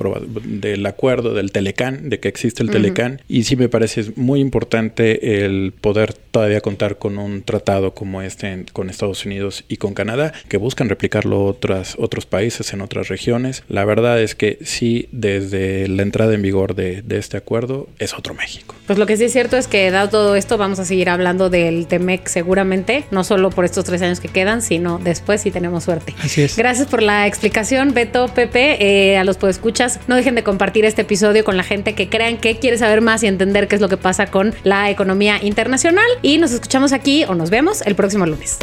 del 0.45 0.86
acuerdo 0.86 1.33
del 1.33 1.51
Telecán, 1.51 2.10
de 2.10 2.19
que 2.19 2.29
existe 2.29 2.63
el 2.63 2.69
Telecán, 2.69 3.22
y 3.27 3.43
sí 3.43 3.55
me 3.55 3.69
parece 3.69 4.12
muy 4.15 4.39
importante 4.39 5.45
el 5.45 5.74
poder 5.79 6.13
todavía 6.13 6.62
contar 6.62 6.98
con 6.98 7.17
un 7.17 7.43
tratado 7.43 7.93
como 7.93 8.22
este 8.22 8.66
con 8.74 8.89
Estados 8.89 9.25
Unidos 9.25 9.66
y 9.68 9.77
con 9.77 9.94
Canadá, 9.94 10.33
que 10.48 10.57
buscan 10.57 10.89
replicarlo 10.89 11.46
otras, 11.46 11.96
otros 12.00 12.25
países 12.25 12.74
en 12.74 12.81
otras 12.81 13.09
regiones. 13.09 13.63
La 13.68 13.85
verdad 13.85 14.22
es 14.22 14.35
que 14.35 14.59
sí, 14.63 15.07
desde 15.11 15.87
la 15.87 16.03
entrada 16.03 16.33
en 16.33 16.42
vigor 16.42 16.75
de, 16.75 17.01
de 17.01 17.18
este 17.18 17.37
acuerdo, 17.37 17.89
es 18.00 18.13
otro 18.13 18.33
México. 18.33 18.75
Pues 18.87 18.93
lo 18.98 19.06
que 19.06 19.18
sí 19.18 19.25
es 19.25 19.32
cierto 19.34 19.58
es 19.58 19.68
que 19.68 19.92
dado 19.92 20.10
todo 20.10 20.36
esto 20.36 20.58
vamos 20.58 20.79
a 20.79 20.86
seguir 20.86 21.10
hablando 21.10 21.50
del 21.50 21.88
TEMEC 21.88 22.27
seguramente, 22.27 23.06
no 23.12 23.24
solo 23.24 23.50
por 23.50 23.66
estos 23.66 23.86
tres 23.86 24.01
años 24.01 24.20
que 24.20 24.27
quedan, 24.27 24.62
sino 24.62 25.00
después 25.00 25.42
si 25.42 25.51
tenemos 25.51 25.84
suerte. 25.84 26.16
Así 26.22 26.42
es. 26.42 26.56
Gracias 26.58 26.88
por 26.88 27.01
la 27.01 27.27
explicación, 27.27 27.94
Beto, 27.94 28.27
Pepe, 28.27 29.12
eh, 29.12 29.18
a 29.18 29.24
los 29.24 29.38
podescuchas. 29.38 30.00
No 30.08 30.16
dejen 30.16 30.36
de 30.36 30.44
compartir 30.44 30.86
este 30.86 31.03
episodio 31.03 31.44
con 31.44 31.58
la 31.58 31.64
gente 31.64 31.94
que 31.94 32.10
crean 32.10 32.38
que 32.38 32.58
quiere 32.58 32.77
saber 32.77 33.01
más 33.01 33.24
y 33.24 33.27
entender 33.27 33.68
qué 33.68 33.75
es 33.75 33.82
lo 33.82 33.90
que 33.90 33.98
pasa 33.98 34.27
con 34.27 34.53
la 34.64 34.90
economía 34.90 35.40
internacional. 35.42 36.06
Y 36.22 36.38
nos 36.38 36.51
escuchamos 36.51 36.94
aquí 36.94 37.24
o 37.25 37.36
nos 37.36 37.50
vemos 37.50 37.82
el 37.82 37.96
próximo 37.96 38.25
lunes. 38.25 38.58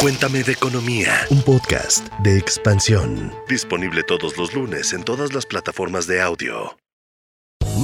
Cuéntame 0.00 0.42
de 0.42 0.52
economía, 0.52 1.12
un 1.30 1.42
podcast 1.42 2.06
de 2.20 2.36
expansión. 2.38 3.32
Disponible 3.48 4.02
todos 4.02 4.36
los 4.36 4.54
lunes 4.54 4.92
en 4.92 5.02
todas 5.02 5.32
las 5.32 5.46
plataformas 5.46 6.06
de 6.06 6.20
audio. 6.20 6.76